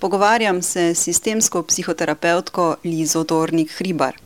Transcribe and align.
Pogovarjam 0.00 0.62
se 0.62 0.94
s 0.94 1.02
sistemsko 1.02 1.62
psihoterapevtko 1.62 2.76
Lizo 2.84 3.24
Dornik 3.24 3.70
Hribar. 3.70 4.16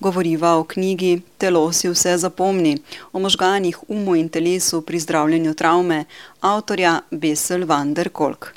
Govoriva 0.00 0.56
o 0.56 0.64
knjigi 0.64 1.22
Telo 1.38 1.72
si 1.72 1.88
vse 1.88 2.16
zapomni, 2.18 2.76
o 3.12 3.18
možganih, 3.18 3.78
umu 3.88 4.14
in 4.14 4.28
telesu 4.28 4.80
pri 4.82 4.98
zdravljenju 4.98 5.54
travme, 5.54 6.04
avtorja 6.40 7.00
Besel 7.10 7.66
van 7.66 7.94
der 7.94 8.08
Kolk. 8.08 8.52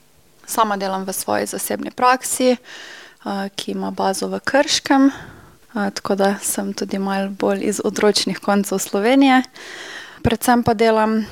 Sama 0.45 0.77
delam 0.77 1.03
v 1.03 1.13
svoji 1.13 1.45
zasebni 1.45 1.91
praksi, 1.91 2.55
ki 3.55 3.71
ima 3.71 3.91
bazo 3.91 4.27
v 4.27 4.39
Krškem, 4.39 5.09
tako 5.73 6.15
da 6.15 6.35
sem 6.41 6.73
tudi 6.73 6.99
malo 6.99 7.29
bolj 7.29 7.65
iz 7.73 7.81
odročnih 7.83 8.39
koncev 8.39 8.77
Slovenije. 8.77 9.41
Predvsem 10.21 10.63
pa 10.63 10.73
delam 10.73 11.25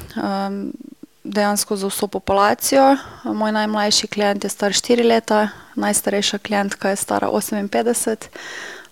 dejansko 1.23 1.75
z 1.75 1.89
vso 1.89 2.07
populacijo. 2.07 2.97
Moj 3.23 3.51
najmlajši 3.51 4.07
klient 4.07 4.43
je 4.43 4.49
star 4.49 4.73
štiri 4.73 5.04
leta, 5.04 5.49
najstarejša 5.75 6.38
klientka 6.38 6.89
je 6.89 6.96
stara 6.96 7.29
oseminpetdeset. 7.29 8.29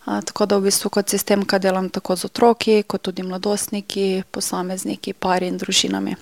tako 0.06 0.46
da 0.46 0.58
v 0.58 0.62
bistvu 0.62 0.90
kot 0.90 1.10
sistemka 1.10 1.60
delam 1.60 1.90
tako 1.90 2.16
z 2.16 2.26
otroki 2.26 2.84
kot 2.84 3.02
tudi 3.02 3.24
mladostniki, 3.24 4.24
posamezniki, 4.32 5.14
pari 5.14 5.48
in 5.48 5.58
družinami. 5.58 6.16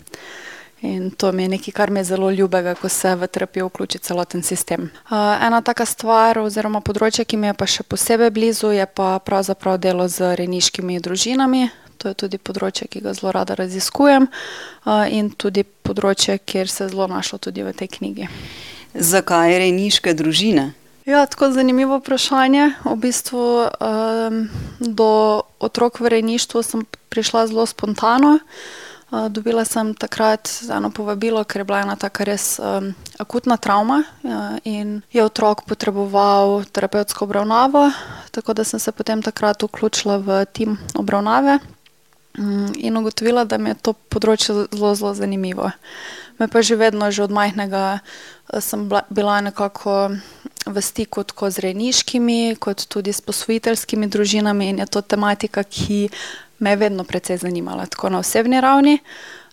In 0.82 1.12
to 1.12 1.32
mi 1.32 1.44
je 1.44 1.49
nekaj, 1.49 1.72
kar 1.72 1.91
mi 1.91 1.99
je 1.99 2.04
zelo 2.04 2.32
ljubega, 2.32 2.76
ko 2.76 2.90
se 2.90 3.16
v 3.16 3.27
terapijo 3.27 3.68
vključi 3.68 3.99
celoten 3.99 4.44
sistem. 4.44 4.91
ena 5.48 5.62
taka 5.62 5.85
stvar 5.85 6.40
oziroma 6.40 6.82
področje, 6.82 7.26
ki 7.26 7.38
mi 7.38 7.48
je 7.48 7.54
pa 7.54 7.66
še 7.66 7.84
posebej 7.84 8.30
blizu, 8.30 8.72
je 8.72 8.85
pa 8.85 9.20
pravzaprav 9.20 9.77
delo 9.77 10.08
z 10.08 10.35
rejniškimi 10.35 10.99
družinami. 10.99 11.70
To 11.98 12.12
je 12.12 12.17
tudi 12.26 12.38
področje, 12.38 12.88
ki 12.88 13.02
ga 13.02 13.13
zelo 13.17 13.31
rada 13.35 13.55
raziskujem, 13.55 14.27
in 15.09 15.30
tudi 15.31 15.63
področje, 15.63 16.40
kjer 16.40 16.70
se 16.70 16.84
je 16.84 16.90
zelo 16.94 17.08
našlo 17.08 17.40
tudi 17.40 17.63
v 17.63 17.73
tej 17.73 17.88
knjigi. 17.98 18.30
Zakaj 18.95 19.58
rejniške 19.59 20.13
družine? 20.16 20.73
Ja, 21.05 21.26
tako 21.30 21.52
zanimivo 21.54 21.99
vprašanje. 21.99 22.71
V 22.85 22.95
bistvu, 22.98 23.45
do 24.82 25.12
otrok 25.62 26.02
v 26.02 26.10
rejništvu 26.18 26.63
sem 26.65 26.82
prišla 27.13 27.48
zelo 27.52 27.65
spontano. 27.70 28.40
dobila 29.30 29.65
sem 29.65 29.93
takrat 29.93 30.49
eno 30.70 30.90
povabilo, 30.91 31.43
ker 31.43 31.62
je 31.62 31.65
bila 31.65 31.82
ena 31.82 31.96
taka 31.96 32.26
res, 32.26 32.59
akutna 33.20 33.57
travma, 33.57 34.04
in 34.63 35.02
je 35.12 35.24
otrok 35.24 35.65
potreboval 35.68 36.65
terapevtsko 36.65 37.26
obravnavo. 37.26 37.91
Tako 38.32 38.54
da 38.54 38.63
sem 38.63 38.80
se 38.80 38.91
potem 38.91 39.21
takrat 39.21 39.63
vključila 39.63 40.18
v 40.18 40.46
tim 40.46 40.77
obravnave, 40.96 41.59
in 42.78 42.98
ugotovila, 42.98 43.46
da 43.46 43.58
mi 43.58 43.70
je 43.70 43.80
to 43.82 43.94
področje 43.94 44.68
zelo, 44.74 44.96
zelo 44.96 45.14
zanimivo. 45.16 45.72
Me 46.40 46.48
pa 46.52 46.62
že 46.62 46.76
vedno, 46.76 47.12
že 47.12 47.24
od 47.24 47.32
majhnega, 47.32 48.00
sem 48.60 48.90
bila, 48.90 49.05
bila 49.10 49.40
nekako 49.42 50.20
v 50.66 50.82
stiku 50.82 51.24
tako 51.24 51.50
z 51.50 51.70
rejniškimi 51.70 52.58
kot 52.60 52.90
tudi 52.90 53.14
s 53.14 53.22
posvojiteljskimi 53.22 54.10
družinami 54.10 54.74
in 54.74 54.82
je 54.84 54.88
to 54.90 55.02
tematika, 55.02 55.64
ki 55.64 56.10
me 56.60 56.74
je 56.74 56.82
vedno 56.82 57.04
precej 57.04 57.38
zanimala, 57.38 57.86
tako 57.86 58.10
na 58.10 58.20
osebni 58.20 58.62
ravni. 58.62 58.99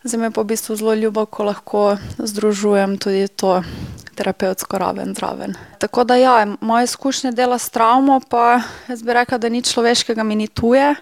Zdaj 0.03 0.19
mi 0.19 0.27
je 0.27 0.35
pa 0.35 0.43
v 0.43 0.51
bistvu 0.51 0.77
zelo 0.77 0.95
ljubo, 0.95 1.27
ko 1.27 1.45
lahko 1.47 1.83
združujem 2.19 2.99
tudi 2.99 3.29
to 3.29 3.63
terapevtsko 4.19 4.79
raven 4.79 5.15
zraven. 5.15 5.55
Tako 5.79 6.05
da 6.05 6.17
ja, 6.17 6.47
moje 6.61 6.85
izkušnje 6.85 7.33
dela 7.33 7.59
s 7.59 7.71
travmo 7.71 8.21
pa 8.29 8.61
jaz 8.89 9.03
bi 9.03 9.13
rekla, 9.13 9.39
da 9.39 9.49
nič 9.49 9.71
človeškega 9.73 10.23
mi 10.23 10.37
ni 10.37 10.49
tuje. 10.49 10.95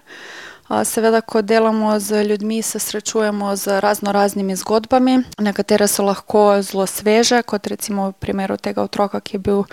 Seveda 0.83 1.21
ko 1.21 1.41
delamo 1.41 1.99
z 1.99 2.23
ljudmi, 2.23 2.61
se 2.61 2.79
srečujemo 2.79 3.55
z 3.55 3.79
raznoraznimi 3.79 4.55
zgodbami. 4.55 5.19
Nekatere 5.37 5.87
so 5.87 6.03
lahko 6.03 6.61
zelo 6.61 6.87
sveže, 6.87 7.41
kot 7.43 7.67
recimo 7.67 8.09
v 8.09 8.13
primeru 8.13 8.57
tega 8.57 8.83
otroka, 8.83 9.19
ki 9.19 9.35
je 9.35 9.39
bil 9.39 9.63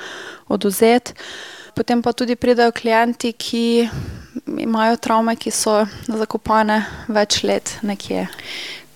odvzet. 0.49 1.15
Potem 1.75 2.03
pa 2.03 2.13
tudi 2.13 2.37
pridejo 2.37 2.73
klienti, 2.73 3.33
ki 3.33 3.89
imajo 4.59 4.97
travme, 4.97 5.37
ki 5.37 5.51
so 5.51 5.87
zakopane 6.09 6.83
več 7.09 7.43
let 7.47 7.79
nekje. 7.83 8.27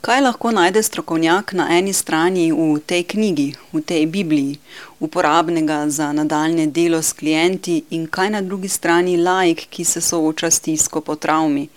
Kaj 0.03 0.21
lahko 0.21 0.51
najde 0.51 0.83
strokovnjak 0.83 1.53
na 1.55 1.69
eni 1.79 1.93
strani 1.95 2.49
v 2.53 2.81
tej 2.83 3.05
knjigi, 3.07 3.55
v 3.71 3.83
tej 3.87 4.07
bibliji, 4.11 4.59
uporabnega 4.99 5.87
za 5.89 6.11
nadaljnje 6.13 6.67
delo 6.67 6.99
s 7.03 7.13
klienti 7.13 7.85
in 7.91 8.09
kaj 8.11 8.31
na 8.31 8.41
drugi 8.43 8.69
strani 8.69 9.15
laik, 9.17 9.63
ki 9.71 9.85
se 9.85 10.01
sooča 10.01 10.51
s 10.51 10.59
stisko 10.59 11.01
po 11.01 11.15
travmi? 11.15 11.69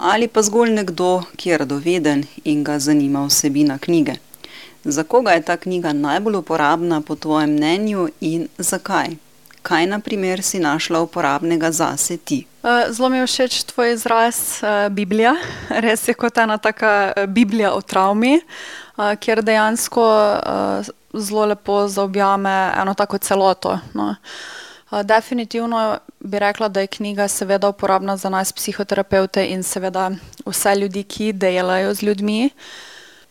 Ali 0.00 0.28
pa 0.28 0.42
zgolj 0.42 0.70
nekdo, 0.72 1.22
ki 1.36 1.48
je 1.50 1.56
radoveden 1.58 2.22
in 2.44 2.64
ga 2.64 2.78
zanima 2.78 3.26
vsebina 3.26 3.78
knjige? 3.78 4.14
Za 4.84 5.02
koga 5.04 5.30
je 5.30 5.42
ta 5.42 5.56
knjiga 5.56 5.92
najbolj 5.92 6.36
uporabna 6.36 7.00
po 7.00 7.16
tvojem 7.16 7.50
mnenju 7.50 8.08
in 8.20 8.48
zakaj? 8.58 9.08
Kaj 9.62 9.86
na 9.86 9.98
primer 10.00 10.42
si 10.42 10.58
našla 10.58 11.00
uporabnega 11.00 11.70
zase 11.72 12.16
ti? 12.16 12.46
zelo 12.90 13.08
mi 13.08 13.18
je 13.18 13.26
všeč 13.26 13.62
tvoj 13.62 13.92
izraz, 13.92 14.36
biblija. 14.90 15.34
Res 15.84 16.08
je 16.08 16.14
kot 16.14 16.38
ena 16.38 16.58
taka 16.58 17.12
biblija 17.26 17.74
o 17.74 17.80
travmi, 17.80 18.40
kjer 19.20 19.42
dejansko, 19.42 20.06
zelo 21.12 21.44
lepo 21.46 21.88
zaobjame 21.88 22.72
eno 22.82 22.94
tako 22.94 23.18
celoto, 23.18 23.78
no. 23.94 24.14
Definitivno 24.90 25.98
bi 26.20 26.38
rekla, 26.38 26.68
da 26.68 26.80
je 26.80 26.86
knjiga 26.86 27.28
seveda 27.28 27.68
uporabna 27.68 28.16
za 28.16 28.28
nas 28.28 28.52
psihoterapevte 28.52 29.46
in 29.46 29.62
seveda 29.62 30.10
vse 30.46 30.74
ljudi, 30.74 31.02
ki 31.02 31.32
delajo 31.32 31.94
z 31.94 32.02
ljudmi. 32.02 32.50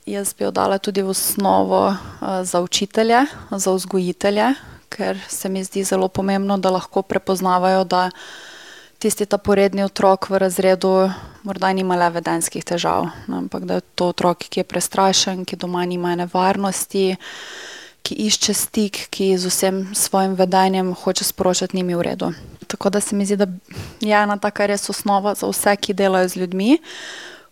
Jaz 0.05 0.33
bi 0.33 0.43
jo 0.43 0.51
dala 0.51 0.77
tudi 0.77 1.01
v 1.01 1.09
osnovo, 1.09 1.95
za 2.43 2.61
učitelje, 2.61 3.25
za 3.51 3.71
vzgojitelje, 3.71 4.53
ker 4.89 5.19
se 5.27 5.49
mi 5.49 5.63
zdi 5.63 5.83
zelo 5.83 6.07
pomembno, 6.07 6.57
da 6.57 6.69
lahko 6.69 7.01
prepoznavajo, 7.01 7.83
da 7.83 8.09
tisti 8.99 9.25
ta 9.25 9.37
poredni 9.37 9.83
otrok 9.83 10.29
v 10.29 10.37
razredu 10.37 11.11
morda 11.43 11.73
nima 11.73 11.95
le 11.95 12.09
vedenjskih 12.09 12.65
težav, 12.65 13.07
ampak 13.27 13.63
da 13.65 13.79
je 13.79 13.85
to 13.95 14.09
otrok, 14.11 14.43
ki 14.49 14.59
je 14.59 14.67
prestrašen, 14.67 15.45
ki 15.45 15.55
doma 15.55 15.85
nima 15.85 16.13
ene 16.13 16.27
varnosti, 16.33 17.15
ki 18.03 18.15
išče 18.15 18.53
stik, 18.53 19.07
ki 19.09 19.37
z 19.37 19.49
vsem 19.49 19.95
svojim 19.95 20.33
vedenjem 20.33 20.93
hoče 20.93 21.23
sporočati: 21.23 21.75
"Ni 21.75 21.83
mi 21.83 21.95
v 21.95 22.01
redu." 22.01 22.33
Tako 22.67 22.89
da 22.89 22.99
se 23.01 23.15
mi 23.15 23.25
zdi, 23.25 23.35
da 23.35 23.47
je 24.01 24.13
ena 24.23 24.37
taka 24.37 24.65
res 24.65 24.89
osnova 24.89 25.35
za 25.35 25.47
vse, 25.47 25.75
ki 25.75 25.93
delajo 25.93 26.27
z 26.27 26.35
ljudmi. 26.35 26.77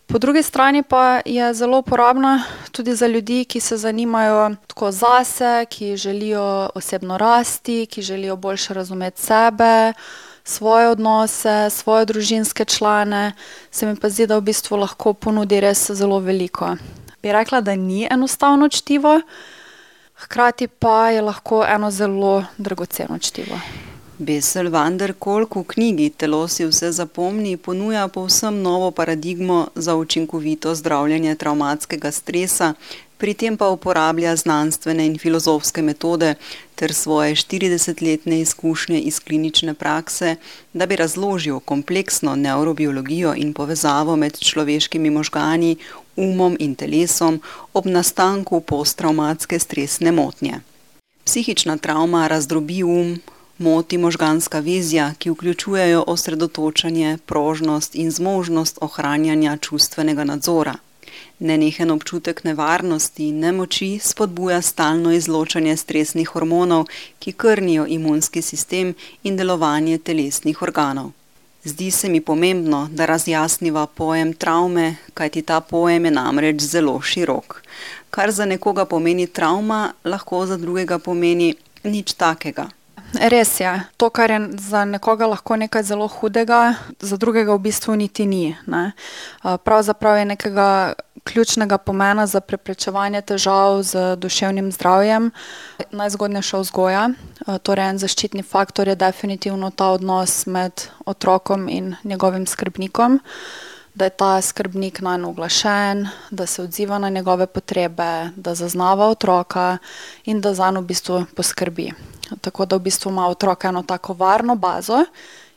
Po 0.08 0.20
drugi 0.20 0.44
strani 0.44 0.84
pa 0.84 1.22
je 1.26 1.54
zelo 1.54 1.80
uporabna 1.80 2.44
tudi 2.72 2.96
za 2.96 3.08
ljudi, 3.08 3.46
ki 3.46 3.60
se 3.60 3.78
zanimajo 3.78 4.56
tako 4.68 4.92
zase, 4.92 5.66
ki 5.70 5.98
želijo 5.98 6.70
osebno 6.76 7.18
rasti, 7.18 7.86
ki 7.86 8.02
želijo 8.02 8.36
boljše 8.36 8.74
razumeti 8.74 9.22
sebe, 9.22 9.94
svoje 10.44 10.88
odnose, 10.88 11.70
svoje 11.70 12.06
družinske 12.06 12.66
člane. 12.66 13.34
Se 13.72 13.86
mi 13.86 13.96
pa 13.96 14.10
zdi, 14.10 14.28
da 14.28 14.38
v 14.38 14.48
bistvu 14.48 14.78
lahko 14.78 15.14
ponudi 15.14 15.60
res 15.60 15.92
zelo 15.92 16.20
veliko. 16.20 16.76
Bi 17.22 17.32
rekla, 17.32 17.62
da 17.62 17.76
ni 17.76 18.08
enostavno 18.12 18.70
čtivo, 18.70 19.22
hkrati 20.18 20.68
pa 20.68 21.10
je 21.10 21.22
lahko 21.22 21.66
eno 21.68 21.92
zelo 21.92 22.44
dragoceno 22.58 23.20
čtivo. 23.20 23.60
Besel 24.18 24.70
van 24.70 24.98
der 24.98 25.14
Kolk 25.14 25.56
v 25.56 25.64
knjigi 25.64 26.10
Telo 26.10 26.48
si 26.48 26.66
vse 26.66 26.90
zapomni 26.92 27.58
ponuja 27.58 28.08
povsem 28.08 28.62
novo 28.62 28.92
paradigmo 28.92 29.68
za 29.76 29.96
učinkovito 29.96 30.76
zdravljenje 30.76 31.36
travmatskega 31.36 32.12
stresa, 32.12 32.74
pri 33.18 33.34
tem 33.34 33.58
pa 33.58 33.68
uporablja 33.70 34.36
znanstvene 34.36 35.06
in 35.06 35.18
filozofske 35.18 35.82
metode 35.82 36.36
ter 36.76 36.94
svoje 36.94 37.36
štiridesetletne 37.36 38.42
izkušnje 38.42 39.00
iz 39.00 39.20
klinične 39.20 39.74
prakse, 39.74 40.36
da 40.74 40.86
bi 40.86 40.96
razložil 40.96 41.60
kompleksno 41.60 42.36
nevrobiologijo 42.36 43.34
in 43.38 43.54
povezavo 43.54 44.16
med 44.16 44.40
človeškimi 44.40 45.10
možgani, 45.10 45.78
umom 46.18 46.58
in 46.60 46.76
telesom 46.76 47.42
ob 47.74 47.86
nastanku 47.86 48.60
posttravmatske 48.62 49.60
stresne 49.60 50.12
motnje. 50.12 50.60
Psihična 51.26 51.78
travma 51.78 52.28
razdrobi 52.28 52.84
um, 52.84 53.20
moti 53.58 53.98
možganska 53.98 54.60
vezja, 54.60 55.14
ki 55.18 55.30
vključujejo 55.30 56.04
osredotočanje, 56.08 57.18
prožnost 57.26 57.96
in 57.96 58.12
zmožnost 58.12 58.78
ohranjanja 58.82 59.58
čustvenega 59.58 60.24
nadzora. 60.24 60.76
Nenehen 61.40 61.92
občutek 61.92 62.44
nevarnosti, 62.44 63.32
nemoči 63.32 64.00
spodbuja 64.04 64.62
stalno 64.62 65.12
izločanje 65.12 65.78
stresnih 65.78 66.28
hormonov, 66.28 66.86
ki 67.20 67.32
krnijo 67.32 67.86
imunski 67.88 68.42
sistem 68.42 68.94
in 69.24 69.38
delovanje 69.38 69.98
telesnih 69.98 70.62
organov. 70.62 71.12
Zdi 71.68 71.92
se 71.92 72.10
mi 72.10 72.22
pomembno, 72.22 72.88
da 72.92 73.06
razjasniva 73.06 73.88
pojem 73.88 74.34
travme, 74.34 74.96
kajti 75.14 75.42
ta 75.42 75.60
pojem 75.60 76.06
je 76.06 76.12
namreč 76.12 76.62
zelo 76.62 77.02
širok. 77.02 77.62
Kar 78.10 78.32
za 78.32 78.46
nekoga 78.46 78.86
pomeni 78.86 79.28
travma, 79.28 79.94
lahko 80.04 80.46
za 80.46 80.58
drugega 80.58 81.00
pomeni 81.00 81.56
nič 81.84 82.14
takega. 82.14 82.70
Res 83.20 83.60
je. 83.60 83.84
To, 83.98 84.10
kar 84.10 84.32
je 84.32 84.40
za 84.58 84.86
nekoga 84.86 85.28
lahko 85.28 85.56
nekaj 85.56 85.84
zelo 85.84 86.08
hudega, 86.08 86.76
za 87.00 87.18
drugega 87.18 87.56
v 87.56 87.60
bistvu 87.68 87.96
niti 87.96 88.26
ni, 88.26 88.56
ne. 88.66 88.92
pravzaprav 89.44 90.18
je 90.18 90.26
nekega 90.26 90.94
ključnega 91.28 91.78
pomena 91.78 92.28
za 92.28 92.40
preprečevanje 92.42 93.22
težav 93.22 93.84
z 93.84 94.16
duševnim 94.16 94.72
zdravjem 94.72 95.32
najzgodnejša 95.92 96.58
vzgoja. 96.64 97.10
torej 97.64 97.90
en 97.90 98.00
zaščitni 98.00 98.44
faktor 98.44 98.88
je 98.88 98.96
definitivno 98.96 99.72
ta 99.72 99.92
odnos 99.96 100.46
med 100.46 100.88
otrokom 101.06 101.68
in 101.70 101.96
njegovim 102.04 102.48
skrbnikom. 102.48 103.20
Da 103.94 104.06
je 104.06 104.10
ta 104.10 104.42
skrbnik 104.42 105.02
nanj 105.02 105.26
uglašen, 105.26 106.08
da 106.32 106.46
se 106.46 106.62
odziva 106.62 107.00
na 107.00 107.10
njegove 107.10 107.48
potrebe, 107.48 108.30
da 108.36 108.56
zaznava 108.56 109.10
otroka 109.10 109.78
in 110.26 110.42
da 110.42 110.54
zanj 110.54 110.78
v 110.78 110.82
bistvu 110.82 111.26
poskrbi. 111.36 111.92
Tako 112.42 112.66
da 112.66 112.76
v 112.76 112.80
bistvu 112.80 113.10
ima 113.12 113.28
otrok 113.28 113.66
eno 113.66 113.84
tako 113.84 114.14
varno 114.14 114.56
bazo, 114.56 115.06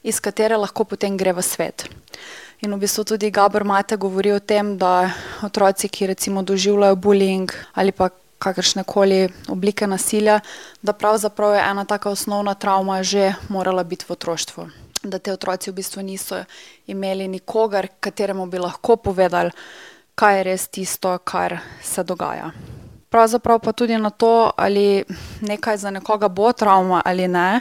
iz 0.03 0.21
katere 0.21 0.57
lahko 0.57 0.85
potem 0.85 1.17
gre 1.17 1.33
v 1.33 1.43
svet. 1.43 1.89
In 2.61 2.75
v 2.77 2.85
bistvu 2.85 3.05
tudi 3.05 3.31
Gabor 3.33 3.65
Mate 3.65 3.97
govori 3.97 4.33
o 4.33 4.39
tem, 4.41 4.77
da 4.77 5.09
otroci, 5.43 5.89
ki 5.89 6.07
recimo 6.13 6.43
doživljajo 6.43 6.97
bullying 6.97 7.49
ali 7.73 7.93
pa 7.93 8.11
kakršnekoli 8.39 9.29
oblike 9.49 9.87
nasilja, 9.87 10.41
da 10.83 10.93
pravzaprav 10.93 11.55
je 11.55 11.63
ena 11.71 11.85
taka 11.85 12.11
osnovna 12.11 12.55
travma 12.55 13.03
že 13.03 13.33
morala 13.49 13.85
biti 13.85 14.05
v 14.09 14.13
otroštvu. 14.13 14.69
Da 15.03 15.19
ti 15.19 15.33
otroci 15.33 15.71
v 15.71 15.75
bistvu 15.75 16.03
niso 16.03 16.45
imeli 16.87 17.29
nikogar, 17.29 17.89
kateremu 18.01 18.47
bi 18.47 18.59
lahko 18.59 18.97
povedali, 18.97 19.51
kaj 20.15 20.37
je 20.37 20.45
res 20.45 20.69
tisto, 20.69 21.19
kar 21.25 21.59
se 21.83 22.05
dogaja. 22.05 22.53
Pravzaprav 23.09 23.61
pa 23.61 23.73
tudi 23.73 23.97
na 23.97 24.11
to, 24.11 24.53
ali 24.57 25.05
nekaj 25.41 25.77
za 25.77 25.91
nekoga 25.91 26.29
bo 26.29 26.53
travma 26.53 27.03
ali 27.05 27.29
ne, 27.29 27.61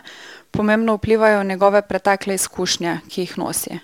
pomembno 0.52 0.96
vplivajo 0.96 1.44
njegove 1.44 1.82
pretekle 1.82 2.36
izkušnje, 2.36 3.00
ki 3.08 3.22
jih 3.22 3.38
nosi. 3.38 3.80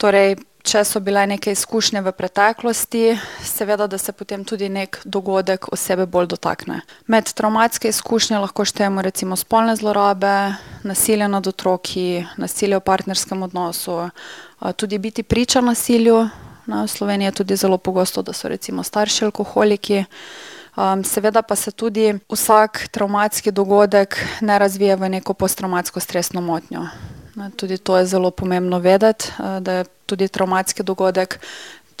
Torej, 0.00 0.38
če 0.64 0.80
so 0.88 1.00
bile 1.04 1.26
neke 1.28 1.52
izkušnje 1.52 2.00
v 2.00 2.12
preteklosti, 2.16 3.02
seveda, 3.44 3.84
da 3.84 3.98
se 4.00 4.14
potem 4.16 4.46
tudi 4.48 4.70
neki 4.72 5.04
dogodek 5.04 5.68
osebe 5.72 6.06
bolj 6.08 6.30
dotakne. 6.32 6.80
Med 7.06 7.28
travmatske 7.36 7.92
izkušnje 7.92 8.38
lahko 8.40 8.64
štejemo 8.64 9.04
recimo 9.04 9.36
spolne 9.36 9.74
zlorabe, 9.76 10.54
nasilje 10.88 11.28
nad 11.28 11.46
otroki, 11.46 12.24
nasilje 12.40 12.80
v 12.80 12.86
partnerskem 12.86 13.42
odnosu, 13.44 13.98
tudi 14.80 14.98
biti 14.98 15.22
priča 15.22 15.60
nasilju, 15.60 16.22
v 16.70 16.86
Sloveniji 16.88 17.28
je 17.28 17.36
tudi 17.42 17.56
zelo 17.56 17.76
pogosto, 17.78 18.22
da 18.22 18.32
so 18.32 18.48
recimo 18.48 18.82
starši 18.82 19.24
alkoholiki. 19.28 20.04
seveda 21.04 21.42
pa 21.42 21.56
se 21.56 21.70
tudi 21.70 22.14
vsak 22.28 22.88
travmatski 22.88 23.50
dogodek 23.50 24.16
ne 24.40 24.58
razvije 24.58 24.96
v 24.96 25.08
neko 25.08 25.34
posttravmatsko 25.34 26.00
stresno 26.00 26.40
motnjo. 26.40 26.88
Tudi 27.56 27.78
to 27.78 27.98
je 27.98 28.06
zelo 28.06 28.30
pomembno 28.30 28.78
vedeti, 28.78 29.32
da 29.60 29.72
je 29.72 29.84
tudi 30.06 30.28
travmatski 30.28 30.82
dogodek, 30.82 31.38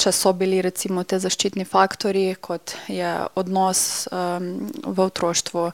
če 0.00 0.12
so 0.16 0.32
bili 0.32 0.62
recimo 0.64 1.02
ti 1.04 1.18
zaščitni 1.20 1.66
faktorji, 1.68 2.34
kot 2.40 2.74
je 2.88 3.08
odnos, 3.38 4.08
v 4.10 5.04
otroštvu 5.04 5.64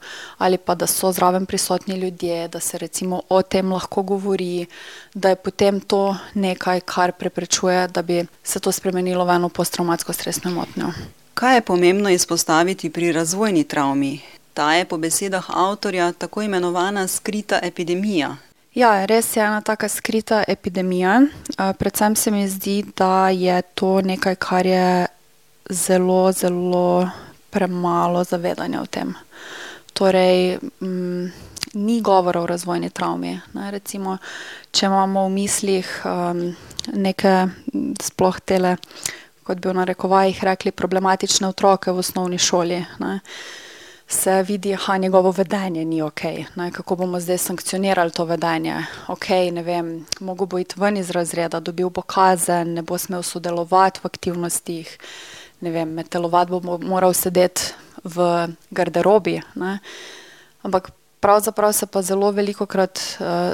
ali 0.43 0.59
pa 0.59 0.75
da 0.75 0.89
so 0.91 1.13
zraven 1.15 1.47
prisotni 1.47 1.99
ljudje, 2.01 2.49
da 2.49 2.61
se 2.61 2.79
recimo 2.79 3.23
o 3.29 3.43
tem 3.43 3.73
lahko 3.73 4.03
govori, 4.03 4.67
da 5.15 5.35
je 5.35 5.37
potem 5.37 5.81
to 5.81 6.17
nekaj, 6.35 6.83
kar 6.87 7.13
preprečuje, 7.13 7.87
da 7.89 8.03
bi 8.03 8.25
se 8.43 8.61
to 8.61 8.73
spremenilo 8.73 9.25
v 9.25 9.37
eno 9.39 9.49
posttravmatsko 9.49 10.13
stresno 10.13 10.51
motnjo. 10.51 10.91
Kaj 11.37 11.55
je 11.55 11.67
pomembno 11.69 12.11
izpostaviti 12.11 12.91
pri 12.91 13.13
razvojni 13.13 13.65
travmi? 13.65 14.21
Ta 14.57 14.73
je 14.75 14.87
po 14.89 14.97
besedah 14.99 15.51
avtorja 15.53 16.13
tako 16.13 16.43
imenovana 16.43 17.07
skrita 17.09 17.61
epidemija. 17.63 18.37
Ja, 18.77 19.07
res 19.09 19.31
je 19.33 19.41
ena 19.41 19.63
taka 19.65 19.89
skrita 19.89 20.43
epidemija. 20.49 21.23
predvsem 21.79 22.17
se 22.17 22.31
mi 22.31 22.49
zdi, 22.49 22.85
da 22.97 23.29
je 23.31 23.63
to 23.63 24.01
nekaj, 24.01 24.35
kar 24.37 24.67
je 24.67 25.07
zelo, 25.71 26.33
zelo 26.33 27.09
premalo 27.51 28.25
zavedanja 28.25 28.83
o 28.83 28.87
tem. 28.87 29.15
Torej, 29.93 30.59
ni 31.75 32.01
govora 32.01 32.41
o 32.41 32.47
razvojni 32.47 32.91
travmi, 32.91 33.41
ne, 33.53 33.71
recimo, 33.71 34.19
če 34.71 34.87
imamo 34.87 35.25
v 35.25 35.33
mislih, 35.33 36.03
neke 36.93 37.35
sploh 38.03 38.41
tele, 38.45 38.77
kot 39.43 39.57
bi 39.57 39.73
v 39.73 39.79
narekovajih 39.81 40.45
rekli, 40.45 40.77
problematične 40.77 41.49
otroke 41.49 41.93
v 41.93 42.05
osnovni 42.05 42.39
šoli, 42.39 42.85
ne, 43.01 43.21
se 44.09 44.43
vidi, 44.43 44.77
njegovo 44.99 45.31
vedenje 45.31 45.85
ni 45.85 46.03
okej, 46.03 46.45
ne, 46.55 46.71
kako 46.71 46.97
bomo 46.97 47.21
zdaj 47.21 47.39
sankcionirali 47.39 48.11
to 48.11 48.25
vedenje. 48.25 48.85
Okej, 49.09 49.51
ne 49.51 49.63
vem, 49.63 50.07
mogel 50.21 50.47
bo 50.47 50.59
iti 50.59 50.81
ven 50.81 50.97
iz 50.97 51.11
razreda, 51.11 51.61
dobil 51.61 51.91
bo 51.91 52.03
kazen, 52.03 52.75
ne 52.75 52.83
bo 52.83 52.99
smel 52.99 53.23
sodelovati 53.23 54.01
v 54.03 54.07
aktivnostih, 54.07 54.99
ne 55.61 55.71
vem, 55.71 55.89
med 55.89 56.09
telovadbo 56.09 56.61
bo 56.61 56.79
moral 56.79 57.15
sedeti 57.15 57.73
v 58.05 58.47
garderobi, 58.71 59.41
ne. 59.55 59.79
Ampak 60.63 60.91
pravzaprav 61.21 61.73
se 61.73 61.87
pa 61.87 62.03
zelo 62.03 62.31
velikokrat, 62.31 63.01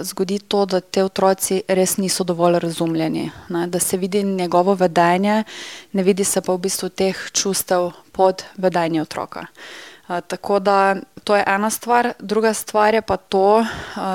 zgodi 0.02 0.38
to, 0.38 0.66
da 0.66 0.80
ti 0.80 1.00
otroci 1.00 1.62
res 1.68 1.96
niso 1.96 2.24
dovolj 2.24 2.58
razumljeni, 2.58 3.30
ne, 3.48 3.66
da 3.66 3.78
se 3.78 3.96
vidi 3.96 4.22
njegovo 4.22 4.74
vedenje, 4.74 5.44
ne 5.92 6.02
vidi 6.02 6.24
se 6.24 6.40
pa 6.40 6.52
v 6.52 6.58
bistvu 6.58 6.88
teh 6.88 7.16
čustev 7.32 7.90
pod 8.12 8.44
vedenjem 8.56 9.02
otroka. 9.02 9.46
Tako 10.20 10.58
da 10.58 10.96
to 11.24 11.36
je 11.36 11.44
ena 11.46 11.70
stvar, 11.70 12.12
druga 12.18 12.54
stvar 12.54 12.94
je 12.94 13.02
pa 13.02 13.16
to, 13.16 13.64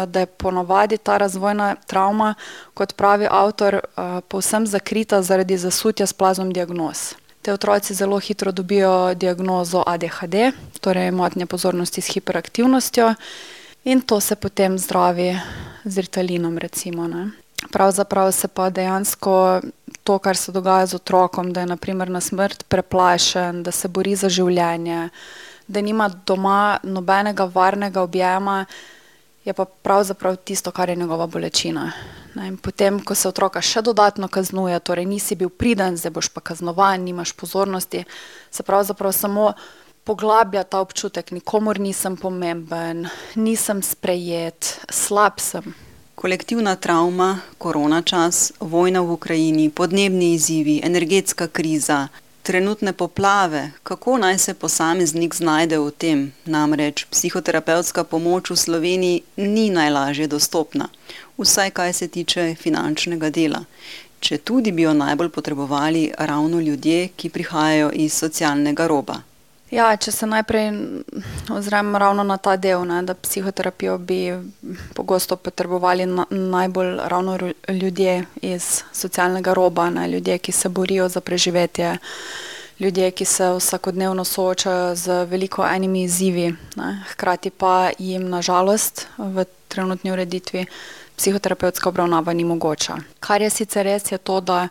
da 0.08 0.20
je 0.20 0.26
ponavadi 0.26 0.98
ta 0.98 1.18
razvojna 1.18 1.76
travma, 1.76 2.36
kot 2.74 2.94
pravi 2.94 3.28
avtor, 3.32 3.80
povsem 4.28 4.68
zakrita 4.68 5.22
zaradi 5.22 5.58
zasutja 5.58 6.08
s 6.08 6.14
plazom 6.14 6.54
diagnoz. 6.54 7.14
Ti 7.42 7.52
otroci 7.52 7.94
zelo 7.94 8.20
hitro 8.20 8.52
dobijo 8.52 9.14
diagnozo 9.14 9.84
ADHD, 9.88 10.52
torej 10.82 11.12
motnja 11.12 11.46
pozornosti 11.46 12.02
s 12.02 12.14
hiperaktivnostjo, 12.14 13.14
in 13.84 14.02
to 14.02 14.20
se 14.20 14.36
potem 14.36 14.78
zdravi 14.78 15.40
z 15.86 15.98
Ritalinom 15.98 16.58
recimo, 16.58 17.08
ne. 17.08 17.30
Pravzaprav 17.72 18.32
se 18.32 18.48
pa 18.48 18.70
dejansko 18.70 19.62
to, 20.04 20.20
kar 20.20 20.38
se 20.38 20.52
dogaja 20.52 20.86
z 20.86 20.96
otrokom, 20.96 21.54
da 21.54 21.60
je 21.60 21.66
na 21.66 21.78
primer 21.78 22.10
na 22.10 22.22
smrt 22.22 22.64
preplašen, 22.68 23.64
da 23.64 23.72
se 23.72 23.88
bori 23.88 24.16
za 24.16 24.30
življenje, 24.30 25.10
da 25.68 25.82
nima 25.82 26.10
doma 26.10 26.80
nobenega 26.84 27.46
varnega 27.46 28.02
objema, 28.02 28.66
je 29.46 29.54
pa 29.54 29.66
pravzaprav 29.66 30.36
tisto, 30.36 30.72
kar 30.72 30.90
je 30.90 30.96
njegova 30.96 31.28
bolečina. 31.28 31.92
Ne, 32.36 32.48
in 32.48 32.58
potem, 32.58 33.00
ko 33.00 33.16
se 33.16 33.30
otroka 33.30 33.62
še 33.62 33.82
dodatno 33.82 34.28
kaznuje, 34.28 34.80
torej 34.80 35.06
nisi 35.08 35.36
bil 35.36 35.50
priden, 35.50 35.96
zdaj 35.98 36.12
boš 36.14 36.30
pa 36.36 36.42
kaznovan, 36.42 37.02
nimaš 37.02 37.32
pozornosti, 37.34 38.04
se 38.52 38.64
pravzaprav 38.64 39.14
samo 39.16 39.54
poglablja 40.04 40.64
ta 40.64 40.82
občutek: 40.84 41.32
nikomur 41.32 41.80
nisem 41.80 42.18
pomemben, 42.18 43.08
nisem 43.36 43.82
sprejet, 43.84 44.78
slab 44.92 45.40
sem. 45.40 45.74
Kolektivna 46.16 46.76
travma, 46.76 47.40
korona 47.58 48.02
čas, 48.02 48.52
vojna 48.60 49.02
v 49.02 49.12
Ukrajini, 49.16 49.70
podnebni 49.70 50.34
izzivi, 50.34 50.80
energetska 50.84 51.48
kriza, 51.48 52.08
trenutne 52.48 52.94
poplave, 52.94 53.72
kako 53.84 54.18
naj 54.18 54.38
se 54.38 54.54
posameznik 54.54 55.36
znajde 55.36 55.80
v 55.80 55.92
tem? 55.92 56.20
Namreč 56.46 57.04
psihoterapevtska 57.12 58.04
pomoč 58.08 58.50
v 58.50 58.56
Sloveniji 58.56 59.22
ni 59.36 59.68
najlažje 59.70 60.28
dostopna. 60.32 60.88
Vsaj 61.38 61.72
kar 61.76 61.94
se 61.94 62.08
tiče 62.08 62.56
finančnega 62.56 63.30
dela. 63.30 63.66
Četudi 64.20 64.72
bi 64.72 64.82
jo 64.82 64.94
najbolj 64.94 65.30
potrebovali 65.30 66.12
ravno 66.18 66.60
ljudje, 66.60 67.08
ki 67.08 67.30
prihajajo 67.30 67.92
iz 67.94 68.14
socialnega 68.14 68.88
roba. 68.88 69.20
Ja, 69.68 69.90
če 70.00 70.14
se 70.16 70.28
najprej 70.30 70.70
ozrem 71.52 71.96
ravno 72.00 72.24
na 72.24 72.38
ta 72.40 72.56
del, 72.56 72.86
ne, 72.88 73.02
da 73.04 73.14
psihoterapijo 73.14 73.98
bi 73.98 74.20
pogosto 74.96 75.36
potrebovali 75.36 76.06
najbolj 76.30 76.94
ravno 77.12 77.38
ljudje 77.68 78.24
iz 78.42 78.84
socialnega 78.94 79.54
roba, 79.54 79.90
ne, 79.90 80.08
ljudje, 80.08 80.38
ki 80.38 80.52
se 80.52 80.70
borijo 80.70 81.10
za 81.10 81.22
preživetje. 81.22 81.98
Ljudje, 82.80 83.12
ki 83.12 83.26
se 83.26 83.50
vsakodnevno 83.58 84.24
soočajo 84.24 84.96
z 84.96 85.24
veliko 85.26 85.66
enimi 85.68 86.04
izzivi, 86.04 86.54
ne, 86.76 87.04
hkrati 87.12 87.50
pa 87.50 87.90
jim 88.00 88.30
na 88.30 88.42
žalost 88.42 89.08
v 89.18 89.46
trenutni 89.68 90.12
ureditvi 90.12 90.66
psihoterapevtska 91.18 91.90
obravnava 91.90 92.34
ni 92.34 92.46
mogoča. 92.46 92.98
Kar 93.20 93.42
je 93.42 93.50
sicer 93.50 93.86
res, 93.86 94.12
je 94.12 94.18
to, 94.18 94.40
da 94.42 94.68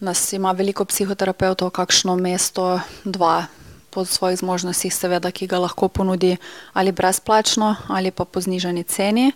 nas 0.00 0.32
ima 0.32 0.52
veliko 0.52 0.84
psihoterapevtov 0.84 1.70
kakšno 1.70 2.16
mesto, 2.16 2.80
dva 3.04 3.44
po 3.90 4.04
svojih 4.04 4.38
zmožnostih, 4.38 4.94
seveda, 4.94 5.30
ki 5.30 5.46
ga 5.46 5.58
lahko 5.58 5.88
ponudi 5.88 6.36
ali 6.72 6.92
brezplačno 6.92 7.76
ali 7.88 8.10
pa 8.10 8.24
po 8.24 8.40
znižani 8.40 8.84
ceni. 8.84 9.32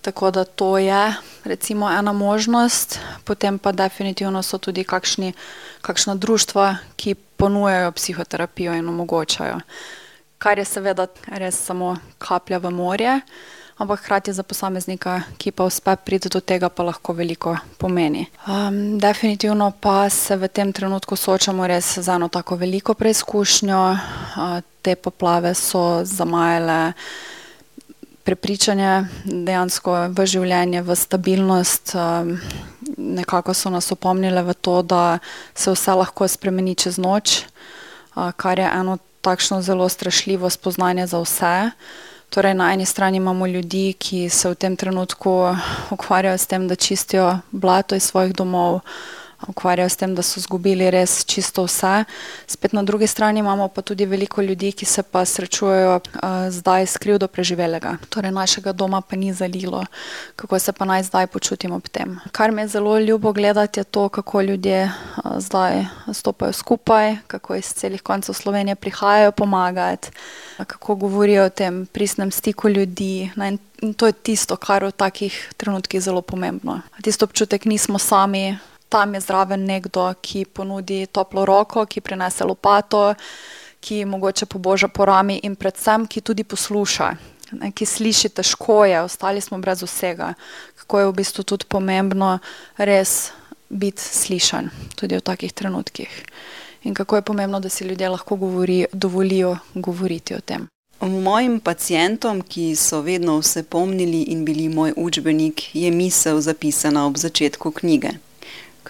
Tako 0.00 0.30
da 0.30 0.44
to 0.44 0.78
je 0.78 1.14
recimo 1.44 1.90
ena 1.90 2.12
možnost, 2.12 2.98
potem 3.24 3.58
pa 3.58 3.72
definitivno 3.72 4.42
so 4.42 4.58
tudi 4.58 4.84
kakšni, 4.84 5.32
kakšna 5.80 6.14
društva, 6.14 6.76
ki 6.96 7.14
ponujajo 7.14 7.92
psihoterapijo 7.92 8.74
in 8.74 8.88
omogočajo. 8.88 9.60
Kar 10.38 10.58
je 10.58 10.64
seveda 10.64 11.06
res 11.26 11.58
samo 11.64 11.96
kaplja 12.18 12.58
v 12.58 12.70
morje, 12.70 13.20
ampak 13.80 14.00
hkrati 14.00 14.32
za 14.32 14.42
posameznika, 14.42 15.22
ki 15.40 15.56
pa 15.56 15.64
uspe 15.64 15.96
priti 15.96 16.28
do 16.28 16.40
tega, 16.40 16.68
pa 16.68 16.84
lahko 16.84 17.16
veliko 17.16 17.56
pomeni. 17.80 18.26
Um, 18.44 18.98
definitivno 19.00 19.72
pa 19.80 20.10
se 20.12 20.36
v 20.36 20.48
tem 20.52 20.72
trenutku 20.72 21.16
soočamo 21.16 21.64
res 21.66 21.96
z 21.96 22.08
eno 22.08 22.28
tako 22.28 22.60
veliko 22.60 22.94
preizkušnjo. 22.94 23.80
Uh, 24.36 24.60
te 24.82 24.96
poplave 24.96 25.54
so 25.54 26.04
zamajale 26.04 26.92
prepričanje 28.24 29.08
dejansko 29.24 30.12
v 30.12 30.26
življenje, 30.28 30.84
v 30.84 30.96
stabilnost. 30.96 31.94
Um, 31.96 32.36
nekako 33.00 33.56
so 33.56 33.72
nas 33.72 33.88
opomnile 33.92 34.44
v 34.44 34.54
to, 34.60 34.82
da 34.84 35.18
se 35.56 35.72
vse 35.72 35.96
lahko 35.96 36.28
spremeni 36.28 36.76
čez 36.76 37.00
noč, 37.00 37.48
uh, 38.12 38.28
kar 38.36 38.60
je 38.60 38.68
eno 38.68 39.00
takšno 39.24 39.62
zelo 39.64 39.88
strašljivo 39.88 40.52
spoznanje 40.52 41.08
za 41.08 41.24
vse. 41.24 41.56
Torej, 42.30 42.54
na 42.54 42.72
eni 42.72 42.86
strani 42.86 43.16
imamo 43.16 43.46
ljudi, 43.46 43.94
ki 43.98 44.28
se 44.28 44.48
v 44.48 44.54
tem 44.54 44.76
trenutku 44.76 45.32
ukvarjajo 45.90 46.38
s 46.38 46.46
tem, 46.46 46.68
da 46.68 46.74
čistijo 46.74 47.38
blato 47.50 47.94
iz 47.94 48.06
svojih 48.06 48.34
domov, 48.34 48.80
ukvarjajo 49.48 49.88
s 49.88 49.96
tem, 49.96 50.14
da 50.14 50.22
so 50.22 50.40
izgubili 50.40 50.90
res 50.90 51.24
čisto 51.24 51.64
vse. 51.64 52.04
Spet 52.46 52.72
na 52.72 52.82
drugi 52.82 53.06
strani 53.06 53.40
imamo 53.40 53.68
pa 53.68 53.82
tudi 53.82 54.06
veliko 54.06 54.42
ljudi, 54.42 54.72
ki 54.72 54.84
se 54.84 55.02
pa 55.02 55.24
srečujejo 55.24 55.96
uh, 55.96 56.28
zdaj 56.50 56.86
s 56.86 56.98
krivdo 56.98 57.28
preživelega. 57.28 57.96
Torej, 58.08 58.30
našega 58.30 58.72
doma 58.72 59.00
pa 59.00 59.16
ni 59.16 59.32
zalilo, 59.32 59.84
kako 60.36 60.58
se 60.58 60.72
pa 60.72 60.84
naj 60.84 61.02
zdaj 61.02 61.26
počutimo 61.26 61.76
ob 61.76 61.88
tem. 61.88 62.18
Kar 62.32 62.52
me 62.52 62.68
zelo 62.68 62.98
ljubo 62.98 63.32
gledati, 63.32 63.80
je 63.80 63.84
to, 63.84 64.08
kako 64.08 64.42
ljudje 64.42 64.84
uh, 64.84 65.38
zdaj 65.38 65.84
stopajo 66.12 66.52
skupaj, 66.52 67.16
kako 67.26 67.56
iz 67.56 67.72
celih 67.74 68.02
koncev 68.02 68.34
Slovenije 68.34 68.74
prihajajo 68.74 69.32
pomagati, 69.32 70.10
kako 70.66 70.94
govorijo 70.94 71.44
o 71.44 71.48
tem 71.48 71.86
pristnem 71.86 72.30
stiku 72.30 72.68
ljudi. 72.68 73.30
In 73.82 73.94
to 73.94 74.06
je 74.06 74.12
tisto, 74.12 74.56
kar 74.56 74.84
v 74.84 74.92
takih 74.92 75.52
trenutkih 75.56 75.98
je 75.98 76.00
zelo 76.00 76.22
pomembno. 76.22 76.80
Tisto 77.02 77.24
občutek, 77.24 77.64
nismo 77.64 77.98
sami, 77.98 78.58
tam 78.90 79.14
je 79.14 79.20
zraven 79.20 79.64
nekdo, 79.64 80.10
ki 80.20 80.44
ponudi 80.44 81.06
toplo 81.06 81.44
roko, 81.46 81.86
ki 81.86 82.02
prinese 82.02 82.44
lopato, 82.44 83.14
ki 83.80 84.04
mogoče 84.04 84.46
poboža 84.46 84.88
po 84.88 85.06
rami 85.06 85.40
in 85.46 85.54
predvsem, 85.56 86.06
ki 86.10 86.20
tudi 86.20 86.44
posluša, 86.44 87.10
ne, 87.60 87.70
ki 87.72 87.86
sliši 87.86 88.32
težko 88.34 88.82
je, 88.84 88.98
ostali 89.06 89.40
smo 89.40 89.58
brez 89.62 89.84
vsega. 89.86 90.34
Kako 90.82 90.98
je 90.98 91.06
v 91.06 91.14
bistvu 91.22 91.44
tudi 91.44 91.68
pomembno 91.70 92.38
res 92.76 93.30
biti 93.70 94.02
slišan 94.02 94.68
tudi 94.98 95.16
v 95.16 95.22
takih 95.22 95.52
trenutkih. 95.54 96.10
In 96.82 96.94
kako 96.94 97.20
je 97.20 97.22
pomembno, 97.22 97.60
da 97.60 97.68
si 97.68 97.84
ljudje 97.84 98.08
lahko 98.08 98.36
govori, 98.36 98.86
dovolijo 98.92 99.56
govoriti 99.74 100.34
o 100.34 100.40
tem. 100.40 100.66
Mojim 101.00 101.60
pacijentom, 101.60 102.42
ki 102.42 102.74
so 102.76 103.00
vedno 103.00 103.38
vse 103.38 103.62
pomnili 103.62 104.22
in 104.34 104.44
bili 104.44 104.68
moj 104.68 104.92
učbenik, 104.96 105.74
je 105.74 105.90
misel 105.90 106.40
zapisana 106.40 107.06
ob 107.06 107.16
začetku 107.16 107.70
knjige 107.70 108.18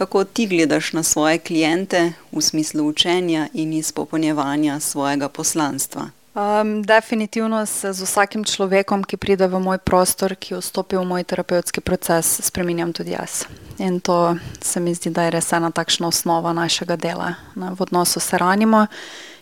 kako 0.00 0.24
ti 0.24 0.46
gledaš 0.46 0.92
na 0.92 1.02
svoje 1.02 1.38
klijente 1.38 2.12
v 2.32 2.40
smislu 2.40 2.86
učenja 2.86 3.48
in 3.52 3.72
izpopolnjevanja 3.72 4.80
svojega 4.80 5.28
poslanstva? 5.28 6.08
Um, 6.34 6.82
definitivno 6.82 7.66
se 7.66 7.92
z 7.92 8.02
vsakim 8.02 8.44
človekom, 8.44 9.04
ki 9.04 9.16
pride 9.16 9.46
v 9.46 9.60
moj 9.60 9.78
prostor, 9.78 10.32
ki 10.34 10.56
vstopi 10.56 10.96
v 10.96 11.04
moj 11.04 11.24
terapevtski 11.24 11.80
proces, 11.80 12.40
spremenjam 12.40 12.92
tudi 12.92 13.12
jaz. 13.12 13.44
In 13.78 14.00
to 14.00 14.36
se 14.60 14.80
mi 14.80 14.94
zdi, 14.94 15.10
da 15.10 15.28
je 15.28 15.36
res 15.36 15.52
ena 15.52 15.70
takšna 15.70 16.08
osnova 16.08 16.52
našega 16.52 16.96
dela. 16.96 17.34
V 17.54 17.82
odnosu 17.82 18.20
se 18.20 18.38
ranimo 18.38 18.86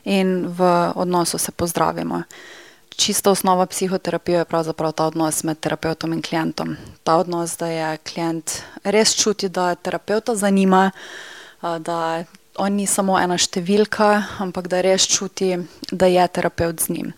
in 0.05 0.47
v 0.59 0.93
odnosu 0.95 1.39
se 1.39 1.53
pozdravimo 1.53 2.23
čista 2.99 3.31
osnova 3.31 3.67
psihoterapije 3.67 4.39
je 4.39 4.45
pravzaprav 4.45 4.93
ta 4.93 5.07
odnos 5.07 5.45
med 5.45 5.61
terapeutom 5.61 6.13
in 6.13 6.23
klientom. 6.23 6.77
Ta 7.05 7.17
odnos, 7.17 7.57
da 7.57 7.67
je 7.67 7.97
klient 7.97 8.63
res 8.85 9.15
čuti, 9.15 9.49
da 9.49 9.75
terapeuta 9.75 10.35
zanima, 10.35 10.91
da 11.63 12.25
on 12.59 12.75
ni 12.75 12.87
samo 12.91 13.15
ena 13.19 13.39
številka, 13.39 14.09
ampak 14.43 14.67
da 14.69 14.81
res 14.83 15.07
čuti, 15.07 15.55
da 15.93 16.11
je 16.11 16.27
terapeut 16.29 16.83
z 16.83 16.91
njim. 16.97 17.13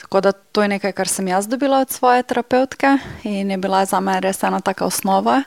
Tako 0.00 0.20
da 0.24 0.32
to 0.32 0.64
je 0.64 0.68
nekaj, 0.72 0.94
kar 0.96 1.08
sem 1.08 1.28
jaz 1.28 1.46
dobila 1.46 1.82
od 1.84 1.92
svoje 1.92 2.22
terapeutke 2.22 2.96
in 3.28 3.50
je 3.50 3.58
bila 3.58 3.84
za 3.84 4.00
me 4.00 4.16
res 4.24 4.42
ena 4.42 4.60
taka 4.64 4.88
osnova. 4.88 5.42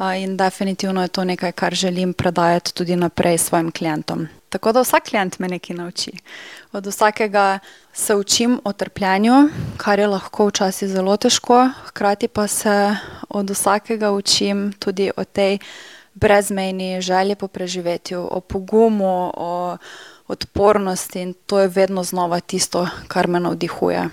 In 0.00 0.36
definitivno 0.36 1.02
je 1.02 1.08
to 1.08 1.24
nekaj, 1.24 1.52
kar 1.52 1.74
želim 1.74 2.12
predajati 2.12 2.74
tudi 2.74 2.96
naprej 2.96 3.38
svojim 3.38 3.70
klientom. 3.72 4.28
Tako 4.48 4.72
da 4.72 4.80
vsak 4.80 5.08
klient 5.08 5.38
me 5.38 5.48
nekaj 5.48 5.76
nauči. 5.76 6.12
Od 6.72 6.86
vsakega 6.86 7.58
se 7.92 8.14
učim 8.14 8.60
o 8.64 8.72
trpljenju, 8.72 9.48
kar 9.76 9.98
je 9.98 10.06
lahko 10.06 10.46
včasih 10.46 10.88
zelo 10.88 11.16
težko, 11.16 11.68
hkrati 11.84 12.28
pa 12.28 12.46
se 12.46 12.96
od 13.28 13.50
vsakega 13.50 14.10
učim 14.10 14.72
tudi 14.78 15.10
o 15.16 15.24
tej 15.24 15.58
brezmejni 16.14 17.00
želji 17.00 17.34
po 17.34 17.48
preživetju, 17.48 18.28
o 18.30 18.40
pogumu, 18.40 19.32
o 19.36 19.76
odpornosti 20.28 21.20
in 21.20 21.34
to 21.46 21.58
je 21.58 21.68
vedno 21.68 22.04
znova 22.04 22.40
tisto, 22.40 22.88
kar 23.08 23.28
me 23.28 23.40
navdihuje. 23.40 24.08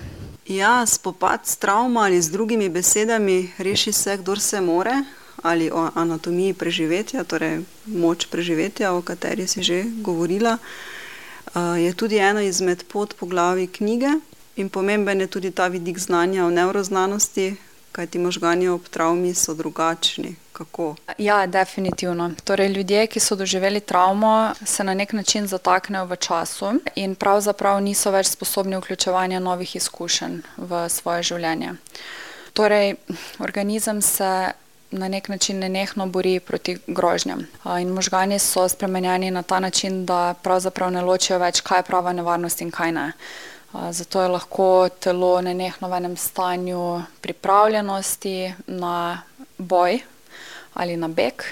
Ja, 0.47 0.85
spopad 0.85 1.39
s 1.43 1.57
travmo 1.57 1.99
ali 1.99 2.21
z 2.21 2.31
drugimi 2.31 2.69
besedami, 2.69 3.51
reši 3.57 3.91
se, 3.91 4.17
kdo 4.17 4.35
se 4.35 4.61
more, 4.61 4.93
ali 5.43 5.71
o 5.71 5.89
anatomiji 5.95 6.53
preživetja, 6.53 7.23
torej 7.23 7.61
moč 7.85 8.25
preživetja, 8.25 8.93
o 8.93 9.01
kateri 9.01 9.47
si 9.47 9.63
že 9.63 9.83
govorila, 10.01 10.57
je 11.55 11.93
tudi 11.93 12.17
eno 12.17 12.41
izmed 12.41 12.83
podpoglavij 12.87 13.67
knjige 13.67 14.09
in 14.55 14.69
pomemben 14.69 15.21
je 15.21 15.27
tudi 15.27 15.51
ta 15.51 15.67
vidik 15.67 15.97
znanja 15.99 16.45
o 16.45 16.49
neuroznanosti, 16.49 17.55
kajti 17.91 18.19
možgani 18.19 18.67
ob 18.69 18.87
travmi 18.89 19.33
so 19.33 19.53
drugačni. 19.53 20.35
Kako? 20.53 20.95
Ja, 21.17 21.47
definitivno. 21.47 22.31
Torej, 22.43 22.67
ljudje, 22.67 23.07
ki 23.07 23.19
so 23.19 23.35
doživeli 23.35 23.79
travmo, 23.79 24.53
se 24.65 24.83
na 24.83 24.93
nek 24.93 25.13
način 25.13 25.47
zataknejo 25.47 26.05
v 26.05 26.15
času 26.15 26.71
in 26.95 27.15
pravzaprav 27.15 27.81
niso 27.81 28.11
več 28.11 28.27
sposobni 28.27 28.77
vključevanja 28.77 29.39
novih 29.39 29.75
izkušenj 29.75 30.41
v 30.57 30.89
svoje 30.89 31.23
življenje. 31.23 31.73
Torej, 32.53 32.95
organizem 33.39 34.01
se 34.01 34.51
na 34.91 35.07
nek 35.07 35.29
način 35.29 35.59
nenehno 35.59 36.07
bori 36.07 36.39
proti 36.39 36.77
grožnjam. 36.87 37.47
In 37.81 37.89
možgani 37.89 38.39
so 38.39 38.67
spremenjeni 38.69 39.31
na 39.31 39.41
ta 39.41 39.59
način, 39.59 40.05
da 40.05 40.33
pravzaprav 40.43 40.91
ne 40.91 41.01
ločijo 41.01 41.39
več, 41.39 41.61
kaj 41.61 41.79
je 41.79 41.83
prava 41.83 42.13
nevarnost 42.13 42.61
in 42.61 42.71
kaj 42.71 42.91
ne. 42.91 43.11
Zato 43.91 44.21
je 44.21 44.27
lahko 44.27 44.89
telo 44.99 45.41
nenehno 45.41 45.89
v 45.89 45.97
enem 45.97 46.17
stanju 46.17 47.01
pripravljenosti 47.21 48.53
na 48.67 49.21
boj 49.57 49.99
ali 50.73 50.97
na 50.97 51.07
beg. 51.07 51.43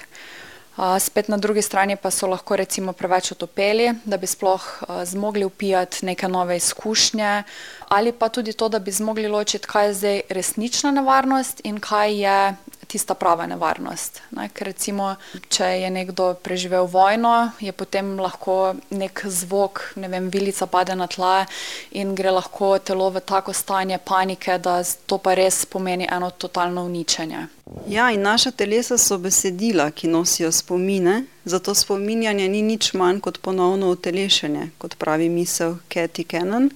Spet 1.00 1.28
na 1.28 1.38
drugi 1.38 1.62
strani 1.62 1.96
pa 1.96 2.12
so 2.12 2.28
lahko 2.28 2.56
recimo 2.56 2.94
preveč 2.94 3.32
otopeli, 3.32 3.94
da 4.06 4.18
bi 4.18 4.28
sploh 4.28 4.64
zmogli 5.04 5.46
upijati 5.46 6.06
neke 6.06 6.28
nove 6.28 6.58
izkušnje, 6.58 7.44
ali 7.88 8.12
pa 8.12 8.30
tudi 8.30 8.54
to, 8.54 8.70
da 8.70 8.80
bi 8.80 8.92
zmogli 8.92 9.28
ločiti, 9.28 9.68
kaj 9.68 9.88
je 9.88 9.94
zdaj 9.94 10.22
resnična 10.30 10.92
nevarnost 10.92 11.62
in 11.64 11.80
kaj 11.80 12.20
je 12.22 12.56
tista 12.96 13.14
prava 13.14 13.44
nevarnost. 13.48 14.22
Ne? 14.32 14.48
Ker 14.56 14.70
recimo, 14.72 15.10
če 15.52 15.68
je 15.82 15.90
nekdo 15.92 16.30
preživel 16.40 16.88
vojno, 16.88 17.52
je 17.60 17.74
potem 17.76 18.14
lahko 18.24 18.76
nek 18.96 19.26
zvok, 19.28 19.82
ne 20.00 20.08
vem, 20.08 20.30
vilica 20.32 20.68
pade 20.72 20.96
na 20.96 21.10
tla 21.12 21.44
in 21.92 22.14
gre 22.16 22.32
lahko 22.32 22.78
telo 22.80 23.10
v 23.12 23.20
tako 23.20 23.52
stanje 23.52 24.00
panike, 24.00 24.56
da 24.64 24.78
to 25.06 25.20
pa 25.20 25.36
res 25.36 25.66
pomeni 25.68 26.08
eno 26.08 26.32
totalno 26.32 26.86
uničenje. 26.88 27.44
Ja, 27.90 28.08
in 28.16 28.24
naša 28.24 28.54
telesa 28.56 28.98
so 29.02 29.20
besedila, 29.20 29.90
ki 29.92 30.08
nosijo 30.08 30.54
spomine, 30.56 31.26
zato 31.44 31.76
spominjanje 31.76 32.48
ni 32.48 32.64
nič 32.64 32.94
manj 32.94 33.20
kot 33.20 33.42
ponovno 33.44 33.92
utelešenje, 33.92 34.70
kot 34.78 34.96
pravi 34.96 35.28
misel 35.30 35.82
Kathy 35.92 36.24
Cannon. 36.24 36.72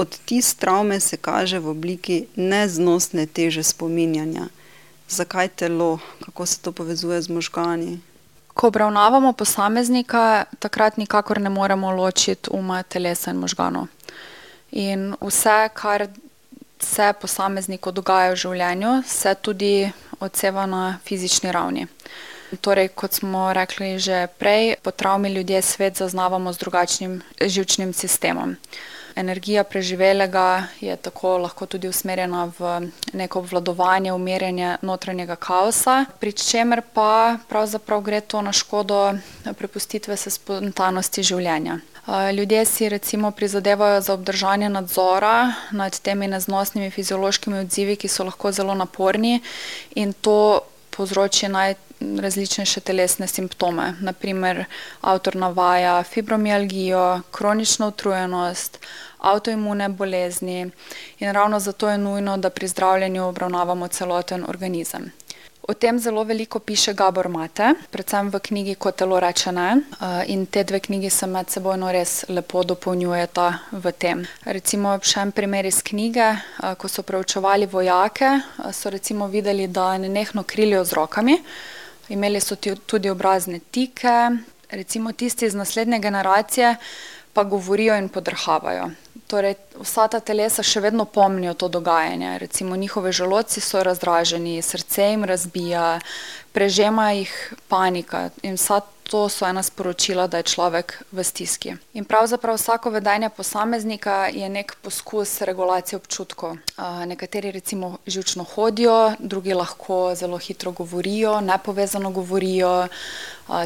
Odtis 0.00 0.54
travme 0.54 1.00
se 1.00 1.16
kaže 1.16 1.58
v 1.58 1.68
obliki 1.76 2.24
neznosne 2.34 3.26
teže 3.26 3.62
spominjanja 3.62 4.48
zakaj 5.14 5.48
telo, 5.48 5.98
kako 6.24 6.46
se 6.46 6.58
to 6.60 6.72
povezuje 6.72 7.22
z 7.22 7.28
možgani. 7.28 8.00
Ko 8.54 8.68
obravnavamo 8.68 9.32
posameznika, 9.32 10.44
takrat 10.58 10.96
nikakor 10.96 11.40
ne 11.40 11.50
moremo 11.50 11.90
ločiti 11.90 12.50
uma, 12.52 12.82
telesa 12.82 13.30
in 13.30 13.40
možganov. 13.42 13.86
In 14.70 15.14
vse, 15.20 15.68
kar 15.74 16.06
se 16.80 17.12
posamezniku 17.20 17.92
dogaja 17.92 18.32
v 18.32 18.40
življenju, 18.42 18.92
se 19.06 19.34
tudi 19.34 19.90
odseva 20.20 20.66
na 20.66 20.98
fizični 21.06 21.52
ravni. 21.52 21.86
Torej, 22.60 22.92
kot 22.94 23.18
smo 23.18 23.52
rekli 23.52 23.98
že 23.98 24.26
prej, 24.38 24.76
po 24.82 24.90
travmi 24.90 25.32
ljudje 25.34 25.62
svet 25.62 25.96
zaznavamo 25.98 26.52
z 26.52 26.58
drugačnim 26.58 27.22
živčnim 27.40 27.92
sistemom 27.92 28.56
energija 29.16 29.64
preživelega 29.64 30.66
je 30.80 30.96
tako 30.96 31.38
lahko 31.38 31.66
tudi 31.66 31.88
usmerjena 31.88 32.50
v 32.58 32.90
neko 33.12 33.38
obvladovanje, 33.38 34.12
umirjanje 34.12 34.76
notranjega 34.82 35.36
kaosa, 35.36 36.04
pri 36.20 36.32
čemer 36.32 36.82
pa 36.94 37.36
pravzaprav 37.48 38.02
gre 38.02 38.20
to 38.20 38.42
na 38.42 38.52
škodo 38.52 39.14
prepustitve 39.58 40.16
se 40.16 40.30
spontanosti 40.30 41.22
življenja. 41.22 41.78
Ljudje 42.36 42.64
si 42.64 42.88
recimo 42.88 43.30
prizadevajo 43.30 44.00
za 44.00 44.14
obdržanje 44.14 44.68
nadzora 44.68 45.52
nad 45.70 46.00
temi 46.00 46.28
neznosnimi 46.28 46.90
fiziološkimi 46.90 47.58
odzivi, 47.58 47.96
ki 47.96 48.08
so 48.08 48.24
lahko 48.24 48.52
zelo 48.52 48.74
naporni 48.74 49.40
in 49.94 50.12
to 50.12 50.60
povzroči 50.96 51.48
najrazličnejše 51.48 52.80
telesne 52.80 53.26
simptome. 53.26 53.94
Naprimer, 54.00 54.64
avtor 55.00 55.36
navaja 55.36 56.02
fibromialgijo, 56.02 57.20
kronično 57.30 57.88
utrujenost, 57.88 58.78
avtoimune 59.18 59.88
bolezni 59.88 60.70
in 61.18 61.32
ravno 61.32 61.60
zato 61.60 61.90
je 61.90 61.98
nujno, 61.98 62.36
da 62.36 62.50
pri 62.50 62.68
zdravljenju 62.68 63.24
obravnavamo 63.24 63.88
celoten 63.88 64.44
organizem. 64.48 65.12
O 65.66 65.72
tem 65.74 65.98
zelo 65.98 66.24
veliko 66.24 66.58
piše 66.60 66.92
Gabor 66.92 67.28
Mate, 67.28 67.70
predvsem 67.90 68.28
v 68.28 68.40
knjigi 68.40 68.74
Ko 68.74 68.90
telo 68.92 69.16
reče 69.20 69.52
ne. 69.52 69.80
in 70.26 70.46
ti 70.46 70.64
dve 70.64 70.80
knjigi 70.80 71.10
se 71.10 71.26
medsebojno 71.26 71.92
res 71.92 72.24
lepo 72.28 72.64
dopolnjujeta 72.64 73.58
v 73.72 73.92
tem. 73.92 74.26
Recimo 74.44 74.98
še 75.00 75.22
en 75.24 75.32
primer 75.32 75.64
iz 75.64 75.80
knjige, 75.82 76.26
ko 76.76 76.88
so 76.88 77.02
preučevali 77.02 77.66
vojake, 77.66 78.28
so 78.72 78.90
recimo 78.90 79.26
videli, 79.26 79.66
da 79.66 79.96
nenehno 79.98 80.42
krilijo 80.42 80.84
z 80.84 80.92
rokami. 80.92 81.38
Imeli 82.08 82.40
so 82.40 82.56
tudi 82.60 83.08
obrazne 83.08 83.60
tike, 83.70 84.36
recimo 84.68 85.12
tisti 85.12 85.46
iz 85.46 85.54
naslednje 85.54 85.98
generacije 85.98 86.76
pa 87.32 87.42
govorijo 87.44 87.96
in 87.96 88.08
podrhavajo. 88.08 88.90
Torej 89.26 89.54
vsa 89.80 90.08
ta 90.08 90.20
telesa 90.20 90.62
še 90.62 90.82
vedno 90.84 91.04
pomnijo 91.04 91.54
to 91.54 91.68
dogajanje, 91.68 92.38
recimo 92.38 92.76
njihovi 92.76 93.12
želodci 93.12 93.60
so 93.60 93.82
razdraženi, 93.82 94.62
srce 94.62 95.10
jim 95.10 95.24
razbija, 95.24 96.00
prežema 96.54 97.10
jih 97.12 97.32
panika 97.68 98.30
in 98.42 98.54
vsa 98.54 98.80
to 99.10 99.28
so 99.28 99.46
ena 99.46 99.62
sporočila, 99.62 100.26
da 100.26 100.40
je 100.40 100.48
človek 100.48 101.02
v 101.12 101.24
stiski. 101.24 101.74
In 101.92 102.04
pravzaprav 102.04 102.56
vsako 102.56 102.90
vedenje 102.90 103.28
posameznika 103.28 104.26
je 104.32 104.48
neki 104.48 104.74
poskus 104.82 105.40
regulacije 105.40 105.96
občutkov. 105.96 106.56
nekateri 107.06 107.50
recimo 107.52 107.98
živčno 108.06 108.44
hodijo, 108.44 109.12
drugi 109.18 109.54
lahko 109.54 110.14
zelo 110.14 110.38
hitro 110.38 110.72
govorijo, 110.72 111.40
nepovezano 111.40 112.10
govorijo, 112.10 112.88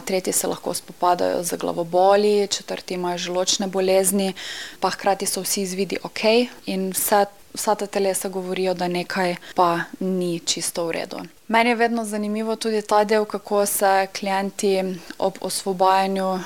tretji 0.04 0.32
se 0.32 0.46
lahko 0.46 0.74
spopadajo 0.74 1.42
z 1.42 1.56
glavoboli, 1.56 2.48
četrti 2.50 2.94
imajo 2.94 3.18
želodčne 3.18 3.66
bolezni, 3.66 4.32
pa 4.80 4.90
hkrati 4.90 5.26
so 5.26 5.42
vsi 5.42 5.62
izvidi 5.62 5.98
okej 6.02 6.48
in 6.66 6.90
vse, 6.90 7.24
vsa 7.54 7.74
ta 7.74 7.86
telesa 7.86 8.28
govorijo, 8.28 8.74
da 8.74 8.88
nekaj 8.88 9.36
pa 9.54 9.80
ni 10.00 10.40
čisto 10.40 10.86
v 10.86 10.92
redu. 10.92 11.18
Meni 11.48 11.70
je 11.70 11.76
vedno 11.76 12.04
zanimivo 12.04 12.56
tudi 12.56 12.82
ta 12.82 13.04
del, 13.04 13.24
kako 13.24 13.66
se 13.66 14.06
klienti 14.18 14.84
ob 15.18 15.38
osvobajanju, 15.40 16.38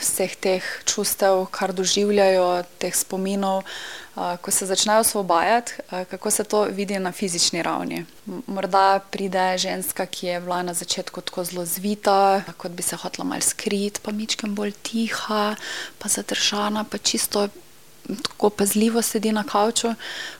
vseh 0.00 0.36
teh 0.36 0.64
čustev, 0.84 1.44
kar 1.50 1.72
doživljajo, 1.72 2.62
teh 2.78 2.96
spominov, 2.96 3.62
ko 4.40 4.50
se 4.50 4.66
začnejo 4.66 5.00
osvobajati, 5.00 5.72
kako 6.10 6.30
se 6.30 6.44
to 6.44 6.62
vidi 6.62 6.98
na 6.98 7.12
fizični 7.12 7.62
ravni. 7.62 8.04
morda 8.46 9.00
pride 9.10 9.58
ženska, 9.58 10.06
ki 10.06 10.26
je 10.26 10.40
bila 10.40 10.62
na 10.62 10.74
začetku 10.74 11.20
tako 11.20 11.44
zelo 11.44 11.64
zvita, 11.64 12.42
kot 12.56 12.72
bi 12.72 12.82
se 12.82 12.96
hotela 12.96 13.24
malo 13.24 13.40
skriti, 13.40 14.00
pa 14.02 14.12
majčkeno 14.12 14.54
bolj 14.54 14.72
tiha 14.82 15.56
pa 15.98 16.08
zadržana 16.08 16.84
pa 16.84 16.98
čisto 16.98 17.48
tako 18.22 18.50
pazljivo 18.50 19.02
sedi 19.02 19.32
na 19.32 19.44
kavču. 19.44 19.94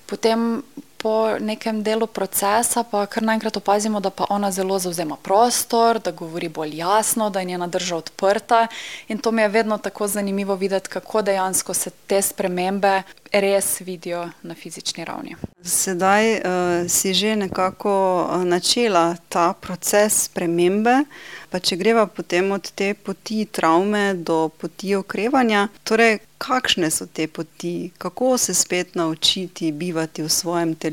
Potem 0.07 0.63
po 0.99 1.39
nekem 1.41 1.83
delu 1.83 2.07
procesa 2.07 2.83
pa 2.83 3.07
kar 3.07 3.23
naenkrat 3.23 3.57
opazimo, 3.57 4.01
da 4.01 4.11
pa 4.11 4.27
ona 4.29 4.51
zelo 4.51 4.79
zavzema 4.79 5.17
prostor, 5.17 5.99
da 5.99 6.11
govori 6.11 6.49
bolj 6.49 6.77
jasno, 6.77 7.31
da 7.31 7.41
je 7.41 7.45
njena 7.45 7.67
drža 7.67 7.97
odprta. 7.97 8.67
In 9.09 9.19
to 9.19 9.31
mi 9.31 9.43
je 9.43 9.49
vedno 9.49 9.79
tako 9.79 10.09
zanimivo 10.09 10.55
videti, 10.55 10.89
kako 10.89 11.23
dejansko 11.23 11.75
se 11.75 11.91
te 12.07 12.23
spremembe 12.23 13.03
res 13.33 13.81
vidijo 13.81 14.29
na 14.43 14.55
fizični 14.55 15.05
ravni. 15.05 15.37
Sedaj, 15.63 16.41
si 16.89 17.15
že 17.15 17.37
nekako, 17.37 18.29
načela 18.45 19.17
ta 19.29 19.53
proces 19.53 20.25
spremembe, 20.25 21.05
pa 21.51 21.59
če 21.61 21.77
greva 21.77 22.07
potem 22.07 22.53
od 22.53 22.71
te 22.71 22.95
poti 22.95 23.45
travme 23.45 24.15
do 24.15 24.49
poti 24.49 24.95
okrevanja, 24.95 25.69
torej 25.85 26.19
kakšne 26.39 26.91
so 26.91 27.07
te 27.07 27.27
poti? 27.27 27.91
Kako 27.99 28.39
se 28.39 28.55
spet 28.55 28.95
naučiti 28.95 29.73
bivati 29.73 30.23
v 30.23 30.29
svojem 30.29 30.75
telesu, 30.75 30.86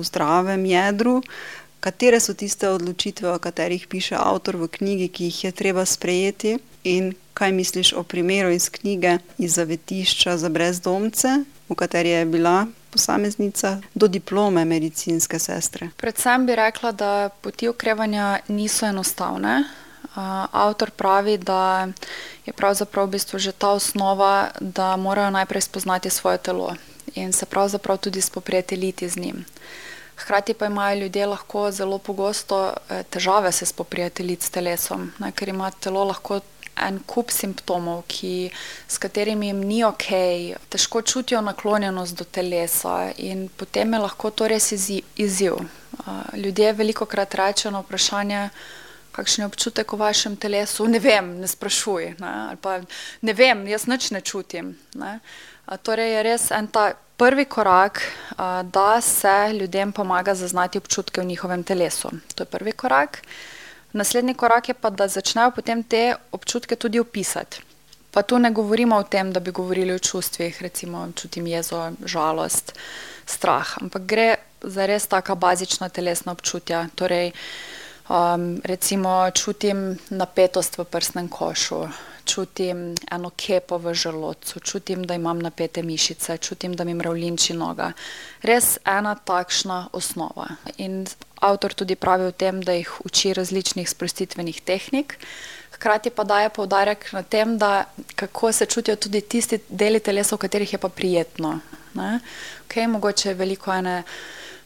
v 0.00 0.04
zdravem 0.04 0.66
jedru? 0.66 1.22
Katere 1.80 2.20
so 2.20 2.34
tiste 2.34 2.68
odločitve, 2.68 3.32
o 3.32 3.38
katerih 3.38 3.86
piše 3.88 4.16
avtor 4.16 4.56
v 4.56 4.68
knjigi, 4.68 5.08
ki 5.08 5.24
jih 5.24 5.44
je 5.44 5.52
treba 5.52 5.84
sprejeti? 5.88 6.58
In 6.84 7.14
kaj 7.32 7.52
misliš 7.52 7.92
o 7.92 8.02
primeru 8.02 8.50
iz 8.50 8.68
knjige 8.68 9.18
Iz 9.38 9.54
zavetišča 9.54 10.36
za 10.36 10.48
brezdomce, 10.48 11.28
v 11.68 11.74
kateri 11.74 12.08
je 12.08 12.24
bila 12.26 12.66
posameznica, 12.90 13.80
do 13.94 14.08
diplome 14.08 14.64
medicinske 14.64 15.38
sestre? 15.38 15.88
Predvsem 15.96 16.46
bi 16.46 16.56
rekla, 16.56 16.92
da 16.92 17.28
poti 17.40 17.68
okrevanja 17.68 18.38
niso 18.48 18.86
enostavne. 18.86 19.64
avtor 20.52 20.90
pravi, 20.90 21.38
da 21.38 21.88
je 22.46 22.52
pravzaprav 22.52 23.06
v 23.06 23.10
bistvu 23.10 23.38
že 23.38 23.52
ta 23.52 23.70
osnova, 23.70 24.50
da 24.60 24.96
morajo 24.96 25.30
najprej 25.30 25.62
spoznati 25.62 26.10
svoje 26.10 26.38
telo 26.38 26.74
in 27.14 27.32
se 27.32 27.46
pravzaprav 27.46 27.98
tudi 27.98 28.20
spoprijateljiti 28.20 29.08
z 29.08 29.16
njim. 29.16 29.44
Hkrati 30.16 30.54
pa 30.54 30.66
imajo 30.66 31.00
ljudje 31.00 31.26
lahko 31.26 31.70
zelo 31.70 31.98
pogosto, 31.98 32.74
težave 33.10 33.52
se 33.52 33.66
spoprijateljiti 33.66 34.46
s 34.46 34.50
telesom, 34.50 35.12
ne, 35.18 35.32
ker 35.32 35.48
ima 35.48 35.70
telo 35.70 36.04
lahko 36.04 36.40
en 36.80 37.00
kup 37.06 37.30
simptomov, 37.30 38.02
ki, 38.08 38.50
s 38.88 38.98
katerimi 38.98 39.50
jim 39.50 39.60
ni 39.64 39.82
okej, 39.84 40.54
težko 40.68 41.02
čutijo 41.02 41.40
naklonjenost 41.40 42.16
do 42.16 42.24
telesa 42.24 43.10
in 43.16 43.48
potem 43.56 43.92
je 43.92 43.98
lahko 44.00 44.30
to 44.30 44.48
res 44.48 44.72
izziv. 44.72 45.60
ljudje 46.34 46.72
velikokrat 46.72 47.34
rečejo 47.34 47.70
na 47.70 47.80
vprašanje: 47.80 48.48
"Kakšen 49.12 49.42
je 49.42 49.46
občutek 49.46 49.92
v 49.92 49.96
vašem 49.96 50.36
telesu?" 50.36 50.86
"Ne 50.88 50.98
vem, 50.98 51.40
ne 51.40 51.48
sprašuj," 51.48 52.14
ne, 52.18 52.28
ali 52.48 52.56
pa: 52.56 52.80
"Ne 53.20 53.32
vem, 53.32 53.66
jaz 53.66 53.86
nič 53.86 54.10
ne 54.10 54.20
čutim," 54.20 54.78
ne. 54.94 55.20
Torej 55.76 56.12
je 56.12 56.22
res 56.22 56.50
en 56.50 56.66
ta 56.66 56.92
prvi 57.16 57.44
korak, 57.44 58.00
da 58.64 59.00
se 59.00 59.52
ljudem 59.52 59.92
pomaga 59.92 60.34
zaznati 60.34 60.78
občutke 60.78 61.20
v 61.20 61.24
njihovem 61.24 61.64
telesu. 61.64 62.10
To 62.34 62.42
je 62.42 62.46
prvi 62.46 62.72
korak. 62.72 63.22
Naslednji 63.92 64.34
korak 64.34 64.68
je 64.68 64.74
pa, 64.74 64.90
da 64.90 65.08
začnejo 65.08 65.50
potem 65.50 65.82
te 65.82 66.14
občutke 66.32 66.76
tudi 66.76 67.00
opisati. 67.00 67.62
Pa 68.10 68.22
tu 68.22 68.38
ne 68.38 68.50
govorimo 68.50 68.96
o 68.96 69.02
tem, 69.02 69.32
da 69.32 69.40
bi 69.40 69.50
govorili 69.50 69.92
o 69.94 69.98
čustvih, 69.98 70.62
recimo 70.62 71.08
čutim 71.16 71.46
jezo, 71.46 71.92
žalost, 72.04 72.72
strah, 73.26 73.76
ampak 73.82 74.02
gre 74.02 74.36
za 74.62 74.86
res 74.86 75.06
taka 75.06 75.34
bazična 75.34 75.88
telesna 75.88 76.32
občutja, 76.32 76.86
torej, 76.94 77.32
recimo 78.64 79.30
čutim 79.30 79.98
napetost 80.10 80.78
v 80.78 80.84
prsnem 80.84 81.28
košu, 81.28 81.86
čutim 82.24 82.94
eno 83.10 83.30
kepo 83.36 83.78
v 83.78 83.94
želodcu, 83.94 84.60
čutim, 84.60 85.04
da 85.06 85.14
imam 85.14 85.38
napete 85.38 85.82
mišice, 85.82 86.36
čutim, 86.38 86.74
da 86.76 86.84
mi 86.84 86.94
mravljinči 86.94 87.54
noga. 87.54 87.92
Res 88.42 88.78
ena 88.84 89.14
takšna 89.14 89.88
osnova. 89.92 90.46
In 90.76 91.06
avtor 91.40 91.74
tudi 91.74 91.96
pravi 91.96 92.28
o 92.28 92.32
tem, 92.32 92.60
da 92.62 92.72
jih 92.72 92.90
uči 93.04 93.34
različnih 93.34 93.90
sprostitvenih 93.90 94.60
tehnik, 94.60 95.16
hkrati 95.72 96.10
pa 96.10 96.24
daje 96.24 96.48
poudarek 96.48 97.12
na 97.12 97.22
tem, 97.22 97.58
da 97.58 97.84
kako 98.14 98.52
se 98.52 98.66
čutijo 98.66 98.96
tudi 98.96 99.20
tisti 99.20 99.58
deli 99.68 100.00
telesa, 100.00 100.36
v 100.36 100.44
katerih 100.44 100.72
je 100.72 100.78
pa 100.78 100.88
prijetno, 100.88 101.60
ne. 101.94 102.20
Okej, 102.66 102.86
mogoče 102.86 103.28
je 103.28 103.34
veliko 103.34 103.72
ene 103.72 104.02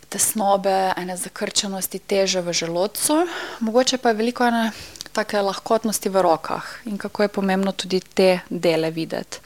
tesnobe, 0.08 0.92
ene 0.96 1.16
zakrčenosti, 1.16 1.98
teže 1.98 2.40
v 2.40 2.52
želodcu, 2.52 3.26
mogoče 3.60 3.98
pa 3.98 4.10
je 4.12 4.14
veliko 4.14 4.46
ene 4.46 4.72
take 5.14 5.40
lahkotnosti 5.40 6.08
v 6.10 6.22
rokah 6.22 6.64
in 6.84 6.98
kako 6.98 7.22
je 7.22 7.28
pomembno 7.28 7.72
tudi 7.72 8.00
te 8.00 8.40
dele 8.50 8.90
videti. 8.90 9.40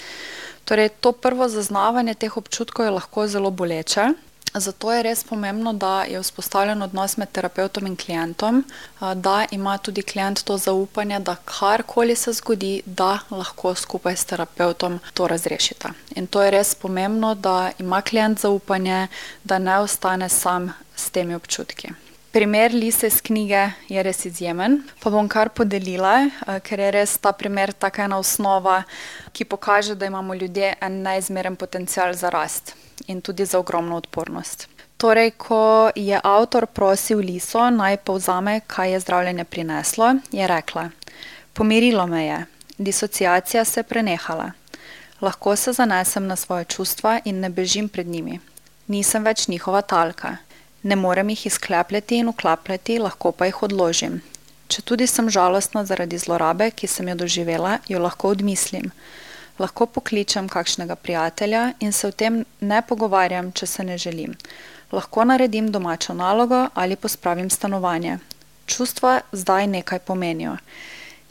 Torej 0.64 0.88
to 1.00 1.12
prvo 1.12 1.48
zaznavanje 1.48 2.14
teh 2.14 2.37
občutkov 2.37 2.85
je 2.85 2.96
lahko 2.96 3.26
zelo 3.26 3.50
boleče, 3.50 4.12
zato 4.54 4.92
je 4.92 5.02
res 5.02 5.24
pomembno, 5.24 5.72
da 5.72 6.02
je 6.04 6.20
vzpostavljen 6.20 6.83
odnos 6.83 7.16
med 7.16 7.33
terapevtom 7.33 7.87
in 7.87 7.96
klientom, 7.96 8.64
da 9.00 9.46
ima 9.50 9.78
tudi 9.78 10.02
klient 10.02 10.44
to 10.44 10.57
zaupanje, 10.57 11.20
da 11.20 11.37
karkoli 11.44 12.16
se 12.16 12.33
zgodi, 12.33 12.83
da 12.87 13.18
lahko 13.31 13.74
skupaj 13.74 14.16
s 14.16 14.24
terapevtom 14.24 15.00
to 15.14 15.28
razrešita. 15.28 15.92
In 16.16 16.26
to 16.26 16.42
je 16.42 16.50
res 16.50 16.74
pomembno, 16.74 17.35
da 17.35 17.70
ima 17.78 18.02
klient 18.02 18.40
zaupanje, 18.40 19.07
da 19.44 19.59
ne 19.59 19.78
ostane 19.78 20.28
sam 20.28 20.72
s 20.96 21.11
temi 21.11 21.35
občutki. 21.35 22.08
Primer 22.33 22.75
Lise 22.75 23.07
iz 23.07 23.23
knjige 23.23 23.71
je 23.88 24.03
res 24.03 24.27
izjemen, 24.29 24.83
pa 25.01 25.09
bom 25.11 25.29
kar 25.33 25.49
podelila, 25.49 26.29
ker 26.61 26.81
je 26.81 26.91
res 26.93 27.14
ta 27.25 27.33
primer 27.33 27.73
taka 27.73 28.05
ena 28.05 28.19
osnova, 28.21 28.83
ki 29.33 29.47
pokaže, 29.49 29.95
da 29.97 30.07
imamo 30.07 30.35
ljudje 30.35 30.75
en 30.81 30.99
neizmeren 31.03 31.57
potencial 31.57 32.12
za 32.12 32.29
rast 32.29 32.75
in 33.07 33.23
tudi 33.25 33.47
za 33.49 33.59
ogromno 33.59 33.97
odpornost. 33.97 34.69
Torej 35.01 35.31
ko 35.41 35.91
je 35.95 36.21
avtor 36.25 36.67
prosil 36.67 37.19
Liso, 37.25 37.71
naj 37.71 37.97
povzame, 38.05 38.61
kaj 38.67 38.93
je 38.93 39.01
zdravljenje 39.01 39.45
prineslo, 39.45 40.14
je 40.33 40.47
rekla: 40.47 40.91
"Pomirilo 41.53 42.07
me 42.07 42.25
je, 42.27 42.45
disociacija 42.79 43.64
se 43.64 43.81
je 43.81 43.85
prenehala. 43.85 44.51
Lahko 45.21 45.57
se 45.57 45.73
zanesem 45.73 46.27
na 46.27 46.37
svoje 46.37 46.64
čustva 46.64 47.21
in 47.25 47.41
ne 47.41 47.49
bežim 47.49 47.88
pred 47.88 48.07
njimi. 48.07 48.41
Nisem 48.87 49.25
več 49.25 49.49
njihova 49.49 49.81
talka. 49.83 50.37
Ne 50.83 50.97
morem 50.97 51.29
jih 51.29 51.47
izklepljati 51.47 52.17
in 52.17 52.29
uklapljati, 52.29 52.99
lahko 52.99 53.33
pa 53.33 53.47
jih 53.47 53.62
odložim. 53.62 54.21
Če 54.69 54.83
tudi 54.83 55.07
sem 55.11 55.31
žalostna 55.31 55.83
zaradi 55.85 56.19
zlorabe, 56.23 56.71
ki 56.71 56.87
sem 56.87 57.09
jo 57.09 57.17
doživela, 57.25 57.79
jo 57.88 57.99
lahko 57.99 58.31
odmislim. 58.31 58.93
Lahko 59.59 59.88
pokličem 59.91 60.49
kakšnega 60.49 60.95
prijatelja 60.95 61.73
in 61.81 61.93
se 61.93 62.07
o 62.07 62.12
tem 62.12 62.45
ne 62.61 62.83
pogovarjam, 62.83 63.51
če 63.53 63.67
se 63.67 63.85
ne 63.85 63.99
želim. 63.99 64.37
Lahko 64.93 65.25
naredim 65.25 65.73
domačo 65.73 66.14
nalogo 66.14 66.69
ali 66.75 66.97
pospravim 66.97 67.51
stanovanje. 67.51 68.19
Čustva 68.67 69.21
zdaj 69.33 69.67
nekaj 69.67 69.99
pomenijo. 69.99 70.57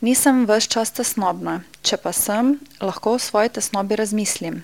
Nisem 0.02 0.44
ves 0.46 0.68
čas 0.68 0.92
tesnobna, 0.92 1.62
če 1.82 1.98
pa 1.98 2.12
sem, 2.12 2.58
lahko 2.82 3.16
o 3.16 3.20
svoji 3.20 3.50
tesnobi 3.50 3.96
razmislim. 3.96 4.60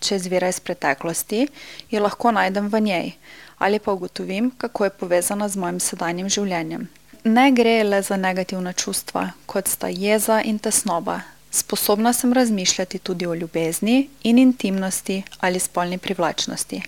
Če 0.00 0.16
izvira 0.16 0.48
iz 0.48 0.60
preteklosti, 0.60 1.48
jo 1.90 2.02
lahko 2.04 2.30
najdem 2.30 2.68
v 2.70 2.80
njej 2.86 3.12
ali 3.58 3.78
pa 3.78 3.92
ugotovim, 3.92 4.50
kako 4.58 4.84
je 4.84 4.90
povezana 4.90 5.48
z 5.48 5.56
mojim 5.56 5.80
sedanjim 5.80 6.28
življenjem. 6.28 6.88
Ne 7.24 7.50
gre 7.52 7.82
le 7.84 8.02
za 8.02 8.16
negativna 8.16 8.72
čustva, 8.72 9.30
kot 9.46 9.68
sta 9.68 9.88
jeza 9.88 10.40
in 10.42 10.58
tesnoba. 10.58 11.20
Sposobna 11.50 12.12
sem 12.12 12.32
razmišljati 12.32 12.98
tudi 12.98 13.26
o 13.26 13.34
ljubezni 13.34 14.08
in 14.22 14.38
intimnosti 14.38 15.22
ali 15.40 15.58
spolni 15.58 15.98
privlačnosti. 15.98 16.82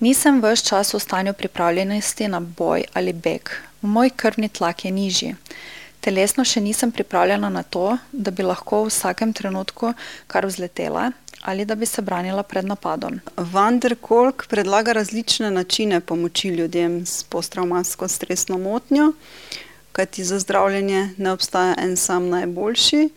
Nisem 0.00 0.40
ves 0.42 0.62
čas 0.66 0.94
v 0.94 0.98
stanju 0.98 1.32
pripravljenosti 1.32 2.28
na 2.28 2.40
boj 2.40 2.84
ali 2.92 3.12
beg. 3.12 3.50
Moj 3.80 4.10
krvni 4.10 4.48
tlak 4.48 4.84
je 4.84 4.90
nižji. 4.90 5.34
Telesno 6.00 6.44
še 6.44 6.60
nisem 6.60 6.90
pripravljena 6.90 7.48
na 7.48 7.62
to, 7.62 7.96
da 8.12 8.30
bi 8.30 8.42
lahko 8.42 8.82
v 8.82 8.90
vsakem 8.90 9.32
trenutku 9.32 9.92
kar 10.26 10.46
vzletela 10.46 11.12
ali 11.42 11.64
da 11.64 11.74
bi 11.74 11.86
se 11.86 12.02
branila 12.02 12.42
pred 12.42 12.64
napadom. 12.64 13.20
Van 13.36 13.78
der 13.78 13.94
Kolk 14.00 14.46
predlaga 14.46 14.92
različne 14.92 15.50
načine 15.50 16.00
pomoči 16.00 16.48
ljudem 16.48 17.06
s 17.06 17.22
posttraumatsko 17.22 18.08
stresno 18.08 18.58
motnjo, 18.58 19.12
kajti 19.92 20.24
za 20.24 20.38
zdravljenje 20.38 21.08
ne 21.16 21.32
obstaja 21.32 21.74
en 21.78 21.96
sam 21.96 22.28
najboljši. 22.28 23.08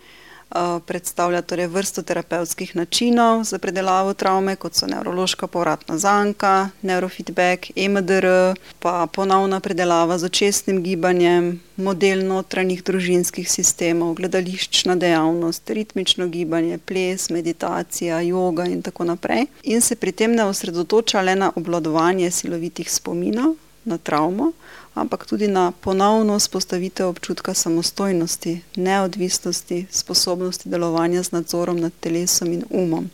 Predstavlja 0.86 1.42
torej 1.42 1.68
vrsto 1.68 2.02
terapevtskih 2.02 2.76
načinov 2.76 3.44
za 3.44 3.60
predelavo 3.60 4.14
travme, 4.14 4.56
kot 4.56 4.76
so 4.76 4.88
nevrološka 4.88 5.48
povratna 5.48 5.98
zanka, 5.98 6.70
neurofeedback, 6.82 7.72
EMDR, 7.76 8.56
pa 8.80 9.08
ponovna 9.12 9.60
predelava 9.60 10.18
z 10.18 10.30
očesnim 10.30 10.80
gibanjem, 10.84 11.60
model 11.76 12.24
notranjih 12.28 12.84
družinskih 12.84 13.50
sistemov, 13.52 14.14
gledališčna 14.16 14.96
dejavnost, 14.96 15.70
ritmično 15.70 16.28
gibanje, 16.28 16.78
ples, 16.78 17.30
meditacija, 17.30 18.22
joga 18.22 18.70
in 18.70 18.82
tako 18.82 19.12
naprej. 19.12 19.50
In 19.64 19.82
se 19.82 19.96
pri 19.96 20.12
tem 20.12 20.36
ne 20.36 20.46
osredotoča 20.46 21.22
le 21.22 21.36
na 21.36 21.52
obvladovanje 21.56 22.32
silovitih 22.32 22.92
spominov 22.92 23.58
na 23.86 23.98
travmo, 23.98 24.52
ampak 24.94 25.26
tudi 25.26 25.48
na 25.48 25.72
ponovno 25.72 26.40
vzpostavitev 26.40 27.08
občutka 27.08 27.54
samostojnosti, 27.54 28.62
neodvisnosti, 28.76 29.86
sposobnosti 29.92 30.70
delovanja 30.70 31.24
z 31.24 31.32
nadzorom 31.32 31.80
nad 31.80 31.92
telesom 32.00 32.54
in 32.54 32.64
umom. 32.70 33.10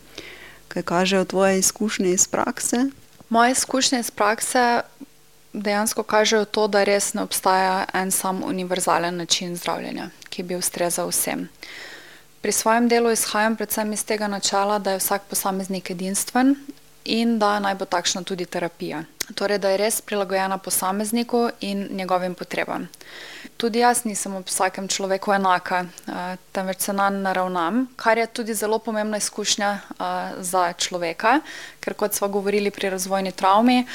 Kaj 0.67 0.83
kažejo 0.83 1.25
tvoje 1.25 1.59
izkušnje 1.59 2.09
iz 2.09 2.27
prakse? 2.27 2.89
Moje 3.29 3.51
izkušnje 3.51 3.99
iz 3.99 4.11
prakse 4.11 4.81
dejansko 5.53 6.03
kažejo 6.03 6.45
to, 6.45 6.67
da 6.67 6.83
res 6.83 7.13
ne 7.13 7.23
obstaja 7.23 7.85
en 7.93 8.11
sam 8.11 8.43
univerzalen 8.43 9.17
način 9.17 9.55
zdravljenja, 9.55 10.09
ki 10.29 10.43
bi 10.43 10.55
ustrezal 10.55 11.09
vsem. 11.09 11.49
Pri 12.41 12.51
svojem 12.51 12.87
delu 12.87 13.11
izhajam 13.11 13.55
predvsem 13.55 13.93
iz 13.93 14.05
tega 14.05 14.27
načela, 14.27 14.79
da 14.79 14.91
je 14.91 14.97
vsak 14.97 15.21
posameznik 15.29 15.91
edinstven 15.91 16.55
in 17.05 17.39
da 17.39 17.59
naj 17.59 17.75
bo 17.75 17.85
takšna 17.85 18.23
tudi 18.23 18.45
terapija. 18.45 19.03
Torej, 19.35 19.57
da 19.63 19.69
je 19.69 19.77
res 19.77 20.01
prilagojena 20.01 20.57
posamezniku 20.57 21.49
in 21.61 21.87
njegovim 21.91 22.35
potrebam. 22.35 22.87
Tudi 23.57 23.79
jaz 23.79 24.03
nisem 24.05 24.35
ob 24.35 24.47
vsakem 24.49 24.87
človeku 24.87 25.33
enaka, 25.33 25.85
temveč 26.51 26.81
se 26.81 26.93
nanj 26.93 27.21
naravnam, 27.21 27.85
kar 27.95 28.17
je 28.17 28.27
tudi 28.27 28.53
zelo 28.53 28.79
pomembna 28.79 29.17
izkušnja 29.17 29.71
za 30.39 30.73
človeka, 30.73 31.39
ker 31.79 31.93
kot 31.93 32.13
smo 32.13 32.27
govorili 32.27 32.71
pri 32.71 32.89
razvojni 32.89 33.31
travmi, 33.31 33.85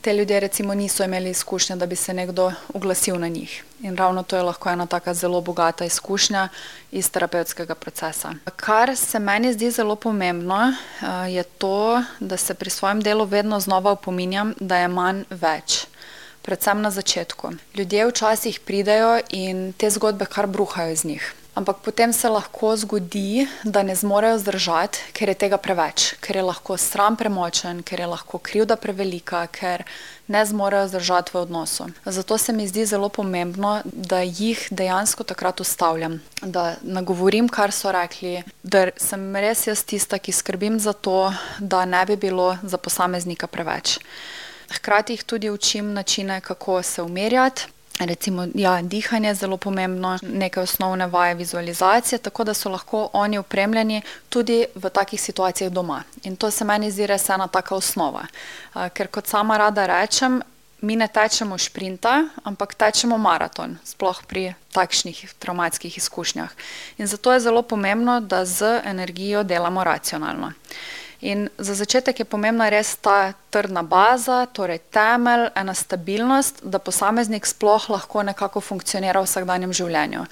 ti 0.00 0.10
ljudje 0.10 0.40
recimo 0.40 0.74
niso 0.74 1.04
imeli 1.04 1.30
izkušnje, 1.30 1.76
da 1.76 1.86
bi 1.86 1.96
se 1.96 2.14
nekdo 2.14 2.52
oglasil 2.74 3.18
na 3.18 3.28
njih. 3.28 3.64
In 3.80 3.96
ravno 3.96 4.22
to 4.22 4.36
je 4.36 4.42
lahko 4.42 4.70
ena 4.70 4.86
taka 4.86 5.14
zelo 5.14 5.40
bogata 5.40 5.84
izkušnja 5.84 6.48
iz 6.92 7.10
terapevtskega 7.10 7.74
procesa. 7.74 8.34
Kar 8.56 8.96
se 8.96 9.18
meni 9.18 9.52
zdi 9.52 9.70
zelo 9.70 9.96
pomembno, 9.96 10.72
je 11.28 11.42
to, 11.42 12.02
da 12.20 12.36
se 12.36 12.54
pri 12.54 12.70
svojem 12.70 13.00
delu 13.00 13.24
vedno 13.24 13.60
znova 13.60 13.90
opominjam, 13.90 14.54
da 14.60 14.76
je 14.76 14.88
manj 14.88 15.24
več. 15.30 15.86
Predvsem 16.42 16.80
na 16.80 16.90
začetku. 16.90 17.52
Ljudje 17.74 18.06
včasih 18.06 18.60
pridejo 18.60 19.20
in 19.30 19.72
te 19.72 19.90
zgodbe 19.90 20.24
kar 20.24 20.46
bruhajo 20.46 20.92
iz 20.92 21.04
njih. 21.04 21.34
Ampak 21.54 21.76
potem 21.86 22.12
se 22.12 22.28
lahko 22.28 22.76
zgodi, 22.76 23.46
da 23.62 23.82
ne 23.82 23.94
zmorejo 23.94 24.38
zdržati, 24.38 24.98
ker 25.14 25.30
je 25.30 25.34
tega 25.38 25.56
preveč, 25.56 26.16
ker 26.18 26.36
je 26.36 26.42
lahko 26.42 26.74
sram 26.74 27.14
premočen, 27.16 27.82
ker 27.86 28.00
je 28.02 28.08
lahko 28.10 28.40
krivda 28.42 28.74
prevelika, 28.76 29.44
ker 29.46 29.84
ne 30.26 30.42
zmorejo 30.42 30.88
zdržati 30.90 31.30
v 31.34 31.42
odnosu. 31.46 31.86
Zato 32.04 32.38
se 32.38 32.52
mi 32.52 32.66
zdi 32.66 32.86
zelo 32.86 33.08
pomembno, 33.08 33.76
da 33.84 34.24
jih 34.26 34.66
dejansko 34.70 35.22
takrat 35.22 35.60
ustavljam, 35.62 36.18
da 36.42 36.74
nagovorim, 36.82 37.48
kar 37.48 37.70
so 37.70 37.92
rekli, 37.94 38.42
da 38.62 38.88
sem 38.96 39.22
res 39.36 39.66
jaz 39.70 39.84
tista, 39.86 40.18
ki 40.18 40.34
skrbim 40.34 40.80
za 40.82 40.92
to, 40.92 41.30
da 41.58 41.84
ne 41.84 42.02
bi 42.06 42.16
bilo 42.16 42.56
za 42.62 42.82
posameznika 42.82 43.46
preveč. 43.46 44.00
Hkrati 44.74 45.14
jih 45.14 45.22
tudi 45.22 45.50
učim 45.54 45.92
načine, 45.92 46.40
kako 46.40 46.82
se 46.82 47.02
umirjati. 47.02 47.70
Recimo, 47.98 48.46
ja, 48.54 48.82
dihanje 48.82 49.28
je 49.28 49.34
zelo 49.34 49.56
pomembno, 49.56 50.18
neke 50.22 50.60
osnovne 50.60 51.06
vaje 51.06 51.34
vizualizacije, 51.34 52.18
tako 52.18 52.44
da 52.44 52.54
so 52.54 52.68
lahko 52.68 53.08
oni 53.12 53.38
opremljeni 53.38 54.02
tudi 54.28 54.64
v 54.74 54.90
takih 54.90 55.20
situacijah 55.20 55.72
doma. 55.72 56.02
In 56.22 56.36
to 56.36 56.50
se 56.50 56.64
meni 56.64 56.90
zdi 56.90 57.06
res 57.06 57.28
ena 57.28 57.46
taka 57.48 57.74
osnova. 57.74 58.26
Ker 58.94 59.08
kot 59.08 59.26
sama 59.26 59.58
rada 59.58 59.86
rečem, 59.86 60.42
mi 60.80 60.96
ne 60.96 61.08
tečemo 61.08 61.58
šprinta, 61.58 62.24
ampak 62.44 62.74
tečemo 62.74 63.18
maraton, 63.18 63.78
sploh 63.84 64.20
pri 64.26 64.54
takšnih 64.72 65.34
travmatskih 65.38 65.96
izkušnjah. 65.98 66.50
In 66.98 67.06
zato 67.06 67.32
je 67.32 67.40
zelo 67.40 67.62
pomembno, 67.62 68.20
da 68.20 68.44
z 68.44 68.80
energijo 68.84 69.42
delamo 69.42 69.84
racionalno. 69.84 70.52
In 71.20 71.48
za 71.58 71.74
začetek 71.74 72.18
je 72.18 72.24
pomembna 72.24 72.68
res 72.68 72.96
ta 72.96 73.32
trdna 73.50 73.82
baza, 73.82 74.46
torej 74.46 74.80
temelj, 74.90 75.48
ena 75.54 75.74
stabilnost, 75.74 76.64
da 76.64 76.78
posameznik 76.78 77.46
sploh 77.46 77.88
lahko 77.88 78.22
nekako 78.22 78.60
funkcionira 78.60 79.20
v 79.20 79.28
vsakdanjem 79.28 79.72
življenju. 79.72 80.26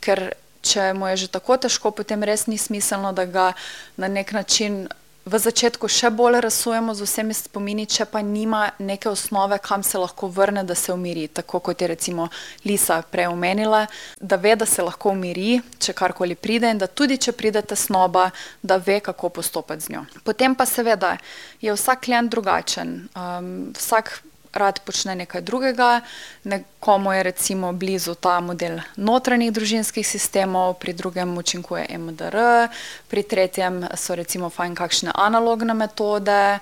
Ker 0.00 0.30
če 0.66 0.92
mu 0.98 1.08
je 1.12 1.24
že 1.24 1.32
tako 1.38 1.56
težko, 1.56 1.90
potem 1.90 2.22
res 2.26 2.46
ni 2.46 2.58
smiselno, 2.58 3.12
da 3.12 3.24
ga 3.24 3.52
na 3.96 4.08
neki 4.08 4.34
način 4.34 4.86
v 5.26 5.38
začetku 5.42 5.88
še 5.90 6.12
bolj 6.14 6.38
razsujemo 6.44 6.94
z 6.94 7.02
vsemi 7.02 7.34
spomini, 7.34 7.86
če 7.90 8.06
pa 8.06 8.22
nima 8.22 8.70
neke 8.78 9.10
osnove, 9.10 9.58
kam 9.58 9.82
se 9.82 9.98
lahko 9.98 10.30
vrne, 10.30 10.62
da 10.62 10.74
se 10.78 10.94
umiri. 10.94 11.26
Tako 11.28 11.60
kot 11.60 11.82
je 11.82 11.88
recimo 11.90 12.28
Lisa 12.64 13.00
prej 13.02 13.26
omenila, 13.32 13.86
da 14.20 14.38
ve, 14.38 14.54
da 14.56 14.66
se 14.66 14.86
lahko 14.86 15.10
umiri, 15.10 15.58
če 15.82 15.96
karkoli 15.98 16.38
pride 16.38 16.70
in 16.70 16.78
da 16.78 16.86
tudi 16.86 17.18
če 17.18 17.34
pride 17.34 17.64
tesnoba, 17.66 18.30
da 18.62 18.78
ve, 18.78 19.00
kako 19.02 19.32
postopati 19.40 19.88
z 19.88 19.96
njo. 19.96 20.06
Potem 20.22 20.54
pa 20.54 20.66
seveda 20.66 21.16
je 21.60 21.74
vsak 21.74 22.06
klient 22.06 22.30
drugačen. 22.30 22.96
Um, 23.18 23.52
vsak 23.74 24.14
rad 24.56 24.80
počne 24.84 25.14
nekaj 25.14 25.40
drugega, 25.40 26.00
nekomu 26.44 27.12
je 27.12 27.22
recimo 27.22 27.72
blizu 27.72 28.14
ta 28.14 28.40
model 28.40 28.80
notranjih 28.96 29.52
družinskih 29.52 30.06
sistemov, 30.06 30.78
pri 30.80 30.92
drugem 30.92 31.36
učinkuje 31.38 31.86
EMDR, 31.88 32.68
pri 33.08 33.22
tretjem 33.22 33.84
so 33.94 34.14
recimo 34.14 34.50
fajn 34.50 34.74
kakšne 34.74 35.10
analogne 35.14 35.74
metode. 35.74 36.58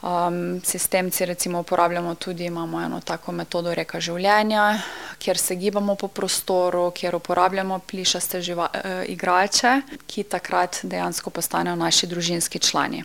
Um, 0.00 0.60
sistemci 0.64 1.24
recimo 1.24 1.60
uporabljamo 1.60 2.14
tudi, 2.14 2.44
imamo 2.44 2.80
eno 2.82 3.00
tako 3.04 3.32
metodo 3.32 3.74
reka 3.74 4.00
življenja, 4.00 4.78
kjer 5.20 5.38
se 5.38 5.56
gibamo 5.60 5.94
po 5.94 6.08
prostoru, 6.08 6.86
kjer 6.96 7.18
uporabljamo 7.18 7.78
plišaste 7.84 8.40
živa, 8.40 8.70
uh, 8.72 9.02
igrače, 9.12 9.74
ki 10.06 10.24
takrat 10.24 10.80
dejansko 10.88 11.30
postanejo 11.30 11.76
naši 11.76 12.08
družinski 12.08 12.58
člani. 12.64 13.04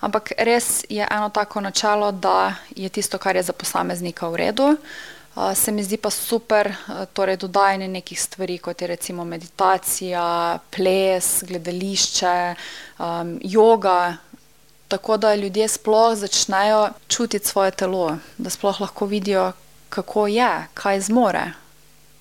Ampak 0.00 0.32
res 0.38 0.84
je 0.88 1.06
eno 1.10 1.28
tako 1.28 1.60
načelo, 1.60 2.12
da 2.12 2.54
je 2.76 2.88
tisto, 2.88 3.18
kar 3.18 3.36
je 3.36 3.42
za 3.42 3.52
posameznika 3.52 4.28
v 4.28 4.36
redu. 4.36 4.76
Se 5.54 5.72
mi 5.72 5.84
zdi 5.84 5.96
pa 5.96 6.10
super, 6.10 6.72
torej 7.12 7.36
dodajanje 7.36 7.88
nekih 7.88 8.20
stvari, 8.20 8.58
kot 8.58 8.82
je 8.82 8.88
recimo 8.88 9.24
meditacija, 9.24 10.58
ples, 10.70 11.44
gledališče, 11.46 12.54
um, 12.98 13.38
yoga, 13.44 14.16
tako 14.88 15.16
da 15.16 15.34
ljudje 15.34 15.68
sploh 15.68 16.14
začnejo 16.18 16.88
čutiti 17.08 17.46
svoje 17.46 17.70
telo, 17.70 18.16
da 18.38 18.50
sploh 18.50 18.80
lahko 18.80 19.06
vidijo, 19.06 19.52
kako 19.88 20.26
je, 20.26 20.66
kaj 20.74 21.00
zmore, 21.00 21.52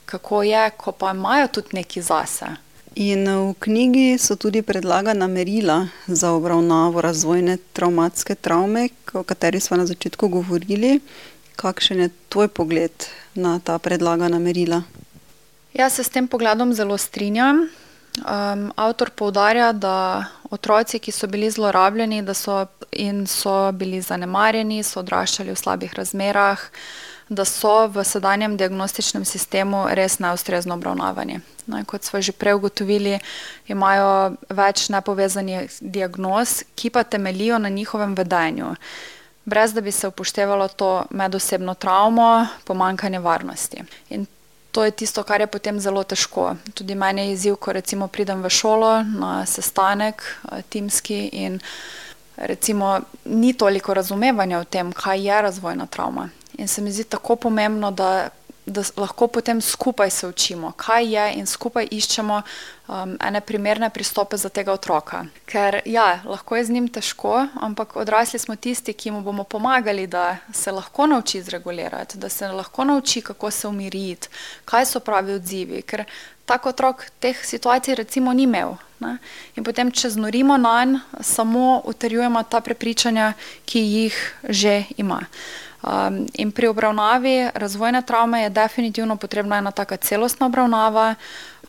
kako 0.06 0.44
je, 0.44 0.70
ko 0.70 0.92
pa 0.92 1.12
imajo 1.12 1.48
tudi 1.48 1.68
neki 1.74 2.02
zase. 2.02 2.46
In 2.96 3.26
v 3.26 3.54
knjigi 3.60 4.18
so 4.18 4.36
tudi 4.36 4.62
predlagana 4.62 5.28
merila 5.28 5.88
za 6.08 6.32
obravnavo 6.32 7.02
razvojne 7.02 7.58
travmatske 7.74 8.36
travme, 8.36 8.90
o 9.14 9.24
kateri 9.24 9.60
smo 9.60 9.78
na 9.78 9.86
začetku 9.86 10.28
govorili. 10.28 11.00
Kakšen 11.56 12.00
je 12.00 12.10
tvoj 12.30 12.48
pogled 12.48 12.92
na 13.36 13.60
ta 13.60 13.80
predlagana 13.80 14.40
merila? 14.40 14.82
Jaz 15.74 15.94
se 15.94 16.04
s 16.04 16.10
tem 16.10 16.28
pogledom 16.28 16.74
zelo 16.74 16.98
strinjam. 16.98 17.70
avtor 18.76 19.10
poudarja, 19.10 19.72
da 19.72 20.26
otroci, 20.50 21.00
ki 21.00 21.12
so 21.12 21.28
bili 21.28 21.52
zlorabljeni, 21.52 22.24
so 22.34 22.66
in 22.92 23.28
so 23.28 23.72
bili 23.72 24.02
zanemarjeni, 24.02 24.84
so 24.84 25.00
odraščali 25.00 25.52
v 25.52 25.56
slabih 25.56 25.94
razmerah, 25.94 26.60
da 27.30 27.46
so 27.46 27.88
v 27.88 28.04
sedanjem 28.04 28.58
diagnostičnem 28.58 29.26
sistemu 29.26 29.86
res 29.94 30.20
neustrezno 30.20 30.74
obravnavani. 30.76 31.40
No, 31.70 31.84
kot 31.86 32.04
sva 32.04 32.22
že 32.22 32.34
prej 32.34 32.58
ugotovili, 32.58 33.20
imajo 33.70 34.36
več 34.50 34.90
nepovezanih 34.90 35.70
diagnoz, 35.82 36.64
ki 36.76 36.90
pa 36.90 37.04
temeljijo 37.04 37.60
na 37.62 37.70
njihovem 37.70 38.16
vedenju. 38.18 38.74
Brez 39.46 39.74
da 39.74 39.82
bi 39.82 39.92
se 39.92 40.08
upoštevalo 40.08 40.68
to 40.68 41.06
medosebno 41.10 41.74
travmo, 41.74 42.48
pomanjkanje 42.66 43.20
varnosti. 43.20 43.84
In 44.10 44.26
to 44.72 44.84
je 44.84 44.92
tisto, 44.92 45.24
kar 45.24 45.42
je 45.42 45.48
potem 45.48 45.80
zelo 45.80 46.04
težko. 46.04 46.56
Tudi 46.74 46.96
meni 46.96 47.22
je 47.22 47.34
izziv, 47.34 47.56
ko 47.56 47.74
recimo 47.74 48.08
pridem 48.08 48.42
v 48.42 48.50
šolo 48.50 49.04
na 49.04 49.46
sestanek, 49.46 50.24
timski, 50.70 51.30
in 51.34 51.60
recimo 52.38 53.00
ni 53.26 53.54
toliko 53.54 53.94
razumevanja 53.94 54.60
o 54.60 54.64
tem, 54.64 54.94
kaj 54.94 55.26
je 55.28 55.42
razvojna 55.42 55.86
travma. 55.86 56.30
In 56.60 56.68
se 56.68 56.82
mi 56.82 56.92
zdi 56.92 57.06
tako 57.08 57.36
pomembno, 57.36 57.92
da, 57.92 58.30
da 58.66 58.84
lahko 58.98 59.28
potem 59.28 59.62
skupaj 59.62 60.10
se 60.10 60.28
učimo, 60.28 60.72
kaj 60.78 61.14
je, 61.16 61.26
in 61.40 61.46
skupaj 61.48 61.88
iščemo, 61.92 62.42
ene 63.28 63.42
primerne 63.42 63.90
pristope 63.90 64.38
za 64.38 64.50
tega 64.50 64.74
otroka. 64.74 65.24
Ker 65.46 65.80
ja, 65.86 66.20
lahko 66.26 66.58
je 66.58 66.66
z 66.66 66.76
njim 66.76 66.90
težko, 66.92 67.46
ampak 67.62 67.96
odrasli 67.96 68.40
smo 68.40 68.56
tisti, 68.56 68.94
ki 68.94 69.12
mu 69.12 69.22
bomo 69.22 69.44
pomagali, 69.44 70.08
da 70.08 70.38
se 70.54 70.72
lahko 70.72 71.08
nauči 71.08 71.42
zregulirati, 71.42 72.18
da 72.18 72.30
se 72.30 72.48
lahko 72.48 72.84
nauči, 72.84 73.22
kako 73.22 73.52
se 73.52 73.68
umiriti, 73.68 74.28
kaj 74.66 74.86
so 74.86 75.00
pravi 75.00 75.40
odzivi, 75.40 75.82
ker 75.82 76.04
tak 76.46 76.66
otrok 76.66 77.06
teh 77.22 77.38
situacij 77.46 77.96
recimo 77.96 78.34
ni 78.34 78.44
imel, 78.50 78.76
ne. 79.00 79.18
In 79.56 79.64
potem, 79.64 79.92
če 79.94 80.10
znorimo 80.18 80.58
nanj, 80.58 80.98
samo 81.22 81.82
utrjujemo 81.86 82.44
ta 82.50 82.60
prepričanja, 82.62 83.34
ki 83.66 83.80
jih 83.80 84.22
že 84.50 84.84
ima. 84.98 85.22
In 86.34 86.52
pri 86.52 86.68
obravnavi 86.68 87.50
razvojne 87.54 88.02
travme 88.02 88.42
je 88.42 88.50
definitivno 88.50 89.16
potrebna 89.16 89.58
ena 89.58 89.72
taka 89.72 89.98
celostna 89.98 90.46
obravnava. 90.46 91.16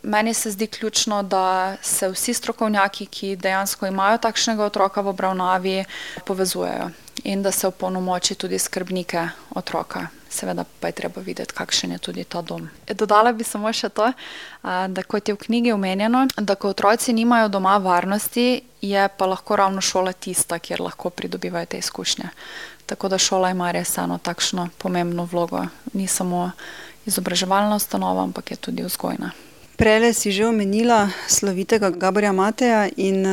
Meni 0.03 0.35
se 0.35 0.51
zdi 0.51 0.67
ključno, 0.67 1.23
da 1.23 1.77
se 1.83 2.09
vsi 2.09 2.35
strokovnjaki, 2.35 3.07
ki 3.07 3.37
dejansko 3.37 3.87
imajo 3.87 4.19
takšnega 4.19 4.65
otroka 4.65 5.01
v 5.01 5.09
obravnavi, 5.09 5.85
povezujejo. 6.25 6.91
In 7.25 7.43
da 7.43 7.53
se 7.53 7.67
opolnomoči 7.67 8.35
tudi 8.35 8.59
skrbnike 8.59 9.29
otroka. 9.55 10.07
Seveda 10.31 10.65
pa 10.81 10.89
je 10.89 10.93
treba 10.93 11.21
videti, 11.21 11.55
kakšen 11.55 11.93
je 11.93 11.99
tudi 11.99 12.25
ta 12.25 12.43
dom. 12.43 12.69
Dodala 12.87 13.33
bi 13.33 13.45
samo 13.45 13.73
še 13.73 13.89
to, 13.89 14.13
da 14.63 15.03
kot 15.03 15.29
je 15.29 15.35
v 15.35 15.41
knjigi 15.43 15.73
omenjeno, 15.73 16.27
da 16.37 16.55
ko 16.55 16.71
otroci 16.71 17.13
nimajo 17.13 17.49
doma 17.49 17.77
varnosti, 17.77 18.63
je 18.81 19.09
pa 19.19 19.27
lahko 19.27 19.57
ravno 19.57 19.81
šola 19.81 20.13
tista, 20.13 20.59
kjer 20.59 20.81
lahko 20.81 21.11
pridobivajo 21.11 21.67
te 21.67 21.79
izkušnje. 21.79 22.31
Tako 22.91 23.09
da 23.09 23.19
šola 23.19 23.53
ima 23.55 23.71
res 23.71 23.99
eno 23.99 24.19
takšno 24.19 24.69
pomembno 24.79 25.29
vlogo. 25.31 25.63
Ni 25.93 26.07
samo 26.11 26.51
izobraževalna 27.07 27.77
ustanova, 27.77 28.25
ampak 28.27 28.51
je 28.51 28.57
tudi 28.57 28.83
vzgojna. 28.83 29.31
Prejle 29.81 30.13
si 30.13 30.29
že 30.29 30.45
omenila 30.45 31.09
slovitega 31.25 31.89
Gaborja 31.91 32.33
Mateja 32.33 32.89
in, 32.97 33.25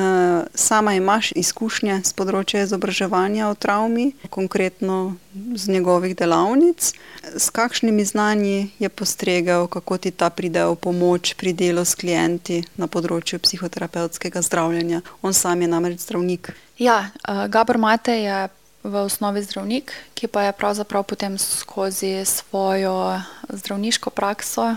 sama 0.56 0.94
imaš 0.94 1.34
izkušnje 1.36 2.06
s 2.08 2.14
področja 2.16 2.62
izobraževanja 2.64 3.50
o 3.50 3.56
travmi, 3.58 4.14
konkretno 4.30 5.18
z 5.34 5.74
njegovih 5.74 6.16
delavnic. 6.16 6.94
S 7.36 7.50
kakšnimi 7.50 8.06
znanji 8.06 8.70
je 8.80 8.90
postregel, 8.90 9.68
kako 9.68 9.98
ti 9.98 10.14
ta 10.14 10.30
pridejo 10.30 10.78
v 10.78 10.82
pomoč 10.86 11.34
pri 11.34 11.52
delu 11.52 11.84
s 11.84 11.98
klienti 12.00 12.62
na 12.78 12.88
področju 12.88 13.42
psihoterapevtskega 13.44 14.40
zdravljenja? 14.40 15.02
On 15.26 15.34
sam 15.34 15.66
je 15.66 15.68
namreč 15.68 16.06
zdravnik. 16.06 16.54
Ja, 16.78 17.10
Gabor 17.50 17.82
Mate 17.82 18.22
je 18.22 18.48
v 18.84 18.96
osnovi 18.96 19.44
zdravnik, 19.44 19.92
ki 20.14 20.28
pa 20.28 20.48
je 20.48 20.58
pravzaprav 20.58 21.04
potem 21.04 21.38
skozi 21.38 22.26
svojo 22.26 23.22
zdravniško 23.50 24.10
prakso, 24.10 24.76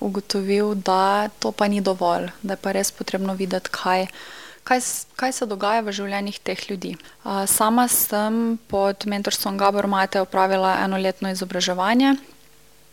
ugotovil, 0.00 0.74
da 0.74 1.28
to 1.38 1.52
pa 1.52 1.68
ni 1.68 1.80
dovolj. 1.80 2.30
Da 2.42 2.54
je 2.54 2.62
pa 2.62 2.72
res 2.72 2.92
potrebno 2.92 3.34
videti, 3.34 3.70
kaj, 3.70 4.06
kaj 4.64 4.80
kaj 5.18 5.32
se 5.32 5.46
dogaja 5.46 5.82
v 5.82 5.92
življenjih 5.92 6.38
teh 6.38 6.70
ljudi. 6.70 6.96
sama 7.46 7.88
sem 7.88 8.58
pod 8.68 9.06
mentorstvom 9.06 9.58
Gabor 9.58 9.86
Mateja 9.86 10.22
opravila 10.22 10.78
enoletno 10.84 11.30
izobraževanje 11.30 12.14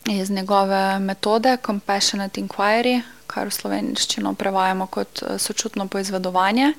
iz 0.06 0.30
njegove 0.30 0.98
metode 0.98 1.56
Compassionate 1.66 2.40
inquiry, 2.40 3.02
kar 3.26 3.48
v 3.48 3.54
slovenščino 3.54 4.34
prevajamo 4.34 4.86
kot 4.86 5.22
sočutno 5.38 5.88
poizvedovanje. 5.88 6.72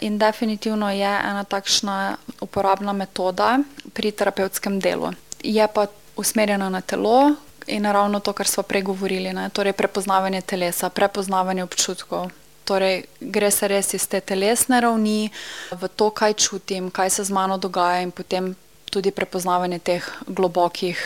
In 0.00 0.18
definitivno 0.18 0.90
je 0.90 1.12
ena 1.30 1.44
takšna 1.44 2.16
uporabna 2.40 2.92
metoda 2.92 3.58
pri 3.92 4.10
terapevtskem 4.10 4.80
delu. 4.80 5.12
Je 5.42 5.68
pa 5.68 5.86
usmerjena 6.16 6.68
na 6.68 6.80
telo 6.80 7.34
in 7.66 7.84
ravno 7.84 8.20
to, 8.20 8.32
kar 8.32 8.46
sva 8.46 8.62
prej 8.62 8.82
govorili, 8.82 9.32
ne. 9.32 9.48
Torej 9.50 9.72
prepoznavanje 9.72 10.40
telesa, 10.40 10.90
prepoznavanje 10.90 11.62
občutkov. 11.62 12.30
Torej 12.64 13.04
gre 13.20 13.50
se 13.50 13.68
res 13.68 13.94
iz 13.94 14.06
te 14.06 14.20
telesne 14.20 14.80
ravni 14.80 15.30
v 15.70 15.88
to, 15.88 16.10
kaj 16.10 16.34
čutim, 16.34 16.90
kaj 16.90 17.10
se 17.10 17.24
z 17.24 17.30
mano 17.30 17.58
dogaja, 17.58 18.02
in 18.02 18.10
potem 18.10 18.54
tudi 18.92 19.10
prepoznavanje 19.10 19.78
teh 19.78 20.04
globokih, 20.26 21.00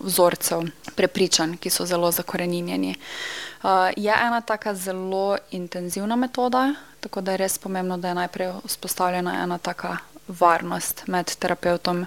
vzorcev, 0.00 0.66
prepričanj, 0.96 1.56
ki 1.62 1.70
so 1.70 1.86
zelo 1.86 2.10
zakoreninjeni. 2.10 2.96
Je 3.96 4.14
ena 4.26 4.40
taka 4.40 4.74
zelo 4.74 5.36
intenzivna 5.50 6.16
metoda, 6.16 6.74
tako 7.00 7.20
da 7.20 7.32
je 7.32 7.36
res 7.36 7.58
pomembno, 7.58 7.96
da 7.96 8.08
je 8.08 8.14
najprej 8.14 8.52
vzpostavljena 8.64 9.42
ena 9.42 9.58
taka 9.58 9.96
varnost 10.28 11.06
med 11.06 11.36
terapevtom 11.36 12.06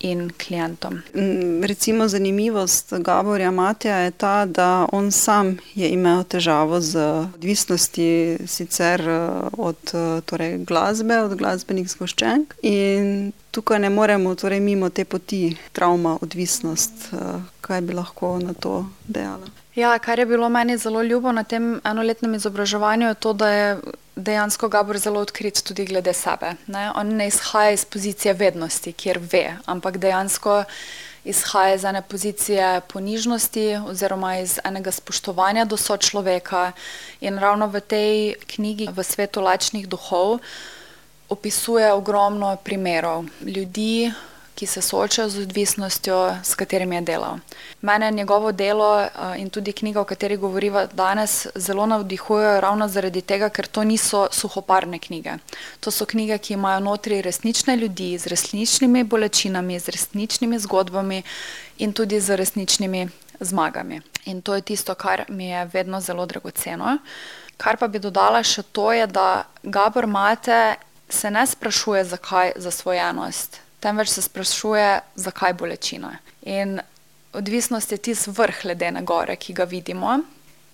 in 0.00 0.30
klientom. 0.46 1.02
recimo 1.62 2.08
zanimivost 2.08 2.92
Gaborja 2.98 3.50
Mateja 3.50 3.96
je 3.96 4.10
ta, 4.10 4.46
da 4.46 4.86
on 4.92 5.12
sam 5.12 5.58
je 5.74 5.88
imel 5.88 6.24
težavo 6.24 6.80
z 6.80 6.98
odvisnostmi, 7.34 8.38
sicer, 8.46 9.02
od, 9.52 9.92
torej 10.24 10.58
glasbe, 10.64 11.20
od 11.20 11.36
glasbenih 11.36 11.90
zgoščenk, 11.90 12.54
in 12.62 13.32
tukaj 13.50 13.78
ne 13.78 13.90
moremo 13.90 14.34
torej 14.34 14.60
mimo 14.60 14.90
te 14.90 15.04
poti, 15.04 15.56
travma, 15.72 16.18
odvisnost. 16.22 17.12
kaj 17.60 17.80
bi 17.80 17.94
lahko 17.94 18.38
na 18.38 18.54
to 18.54 18.86
dejala? 19.06 19.59
Ja, 19.74 19.98
kar 19.98 20.18
je 20.18 20.26
bilo 20.26 20.48
meni 20.48 20.78
zelo 20.78 21.02
ljubo 21.02 21.32
na 21.32 21.44
tem 21.44 21.80
enoletnem 21.84 22.34
izobraževanju, 22.34 23.06
je 23.08 23.14
to, 23.14 23.32
da 23.32 23.48
je 23.48 23.76
dejansko 24.16 24.68
Gabor 24.68 24.98
zelo 24.98 25.20
odkrit 25.20 25.62
tudi 25.62 25.84
glede 25.86 26.12
sebe, 26.12 26.54
ne. 26.66 26.90
On 26.96 27.06
ne 27.06 27.28
izhaja 27.28 27.70
iz 27.70 27.84
pozicije 27.84 28.34
vednosti, 28.34 28.92
kjer 28.92 29.20
ve, 29.32 29.44
ampak 29.66 29.98
dejansko 29.98 30.64
izhaja 31.24 31.74
iz 31.74 31.84
ene 31.84 32.02
pozicije 32.02 32.80
ponižnosti 32.88 33.76
oziroma 33.88 34.38
iz 34.38 34.58
enega 34.64 34.90
spoštovanja 34.90 35.64
do 35.64 35.76
sočloveka. 35.76 36.72
In 37.20 37.38
ravno 37.38 37.66
v 37.66 37.80
tej 37.80 38.34
knjigi 38.46 38.88
V 38.90 39.04
svetu 39.04 39.40
lačnih 39.40 39.88
duhov 39.88 40.38
opisuje 41.28 41.92
ogromno 41.92 42.56
primerov 42.56 43.24
ljudi, 43.42 44.10
ki 44.60 44.66
se 44.66 44.82
soočajo 44.82 45.28
z 45.28 45.40
odvisnostjo, 45.40 46.36
s 46.44 46.54
katerimi 46.54 46.96
je 46.96 47.00
delal. 47.00 47.38
Mene 47.80 48.10
njegovo 48.10 48.52
delo, 48.52 49.08
in 49.36 49.48
tudi 49.50 49.72
knjiga, 49.72 50.00
o 50.00 50.04
kateri 50.04 50.36
govoriva 50.36 50.82
danes, 50.86 51.46
zelo 51.54 51.86
navdihujejo 51.86 52.60
ravno 52.60 52.88
zaradi 52.88 53.22
tega, 53.22 53.48
ker 53.48 53.66
to 53.66 53.84
niso 53.84 54.26
suhoparne 54.30 54.98
knjige. 54.98 55.38
To 55.80 55.90
so 55.90 56.04
knjige, 56.04 56.38
ki 56.38 56.52
imajo 56.58 56.80
notri 56.80 57.22
resnične 57.22 57.76
ljudi 57.76 58.18
z 58.18 58.26
resničnimi 58.26 59.04
bolečinami, 59.04 59.78
z 59.80 59.96
resničnimi 59.96 60.58
zgodbami 60.58 61.22
in 61.78 61.96
tudi 61.96 62.20
z 62.20 62.36
resničnimi 62.36 63.08
zmagami. 63.40 64.02
In 64.24 64.42
to 64.42 64.54
je 64.54 64.62
tisto, 64.62 64.94
kar 64.94 65.24
mi 65.28 65.48
je 65.48 65.64
vedno 65.72 66.00
zelo 66.00 66.26
dragoceno. 66.26 66.98
Kar 67.56 67.80
pa 67.80 67.88
bi 67.88 67.98
dodala 67.98 68.44
še 68.44 68.62
to, 68.62 68.92
je, 68.92 69.06
da 69.06 69.48
Gabor 69.62 70.06
Mate 70.06 70.76
se 71.08 71.30
ne 71.30 71.46
sprašuje, 71.46 72.04
zakaj 72.04 72.52
zasvojenost, 72.56 73.60
temveč 73.80 74.08
se 74.08 74.22
sprašuje, 74.22 75.00
zakaj 75.14 75.52
bolečina. 75.52 76.16
In 76.42 76.80
odvisnost 77.32 77.92
je 77.92 77.98
tisti 77.98 78.30
vrh 78.30 78.64
ledene 78.64 79.02
gore, 79.02 79.36
ki 79.36 79.52
ga 79.52 79.64
vidimo, 79.64 80.18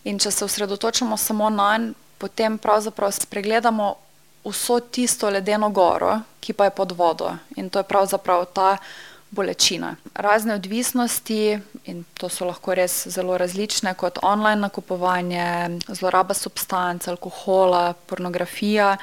in 0.04 0.18
če 0.18 0.30
se 0.30 0.44
osredotočamo 0.44 1.16
samo 1.16 1.50
nanj, 1.50 1.92
potem 2.18 2.58
pravzaprav 2.58 3.12
spregledamo 3.12 3.94
vso 4.46 4.80
tisto 4.80 5.30
ledeno 5.30 5.70
goro, 5.70 6.20
ki 6.40 6.52
pa 6.52 6.64
je 6.64 6.70
pod 6.70 6.92
vodo. 6.92 7.32
In 7.56 7.70
to 7.70 7.78
je 7.78 7.88
pravzaprav 7.88 8.44
ta 8.54 8.76
bolečine. 9.30 9.96
Razne 10.14 10.54
odvisnosti, 10.54 11.58
in 11.84 12.04
to 12.14 12.28
so 12.28 12.46
lahko 12.46 12.74
res 12.74 13.06
zelo 13.08 13.38
različne, 13.38 13.94
kot 13.94 14.18
online 14.22 14.60
nakupovanje, 14.60 15.78
zloraba 15.88 16.34
substanc, 16.34 17.08
alkohola, 17.08 17.94
pornografija. 18.06 18.96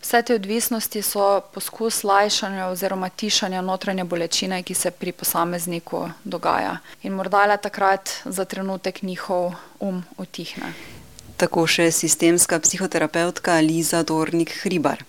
Vse 0.00 0.22
te 0.22 0.34
odvisnosti 0.34 1.02
so 1.02 1.40
poskus 1.54 2.04
lajšanja 2.04 2.68
oziroma 2.68 3.08
tišanja 3.08 3.60
notranje 3.62 4.04
bolečine, 4.04 4.62
ki 4.62 4.74
se 4.74 4.90
pri 4.90 5.12
posamezniku 5.12 6.04
dogaja. 6.24 6.76
In 7.02 7.18
morda 7.18 7.46
le 7.46 7.56
takrat 7.56 8.10
za 8.24 8.44
trenutek 8.44 9.02
njihov 9.02 9.54
um 9.80 10.04
utihne. 10.16 10.72
Tako 11.36 11.66
še 11.66 11.90
sistemska 11.90 12.58
psihoterapevtka 12.58 13.58
Liza 13.62 14.02
Dornik 14.02 14.54
Hribar. 14.62 15.02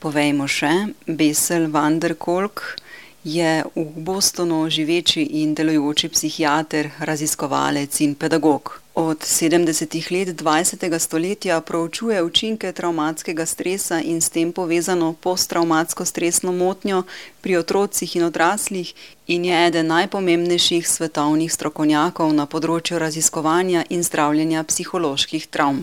Povejmo 0.00 0.48
še, 0.48 0.72
Besel 1.06 1.70
van 1.72 2.00
der 2.00 2.14
Kolk 2.14 2.76
je 3.26 3.64
v 3.74 3.84
Bostonu 4.06 4.70
živeči 4.70 5.42
in 5.42 5.54
delujoči 5.54 6.08
psihiater, 6.08 6.90
raziskovalec 7.02 8.00
in 8.00 8.14
pedagog. 8.14 8.78
Od 8.94 9.18
sedemdesetih 9.20 10.10
let 10.10 10.28
dvajsetega 10.28 10.98
stoletja 10.98 11.60
proučuje 11.60 12.22
učinke 12.22 12.72
travmatskega 12.72 13.46
stresa 13.46 13.98
in 14.00 14.20
s 14.20 14.30
tem 14.30 14.52
povezano 14.52 15.12
posttravmatsko 15.12 16.04
stresno 16.04 16.52
motnjo 16.52 17.02
pri 17.40 17.56
otrocih 17.56 18.16
in 18.16 18.24
odraslih 18.30 18.94
in 19.26 19.44
je 19.44 19.66
eden 19.66 19.86
najpomembnejših 19.86 20.88
svetovnih 20.88 21.52
strokovnjakov 21.52 22.32
na 22.32 22.46
področju 22.46 23.02
raziskovanja 23.02 23.84
in 23.90 24.06
zdravljenja 24.06 24.64
psiholoških 24.64 25.50
travm. 25.50 25.82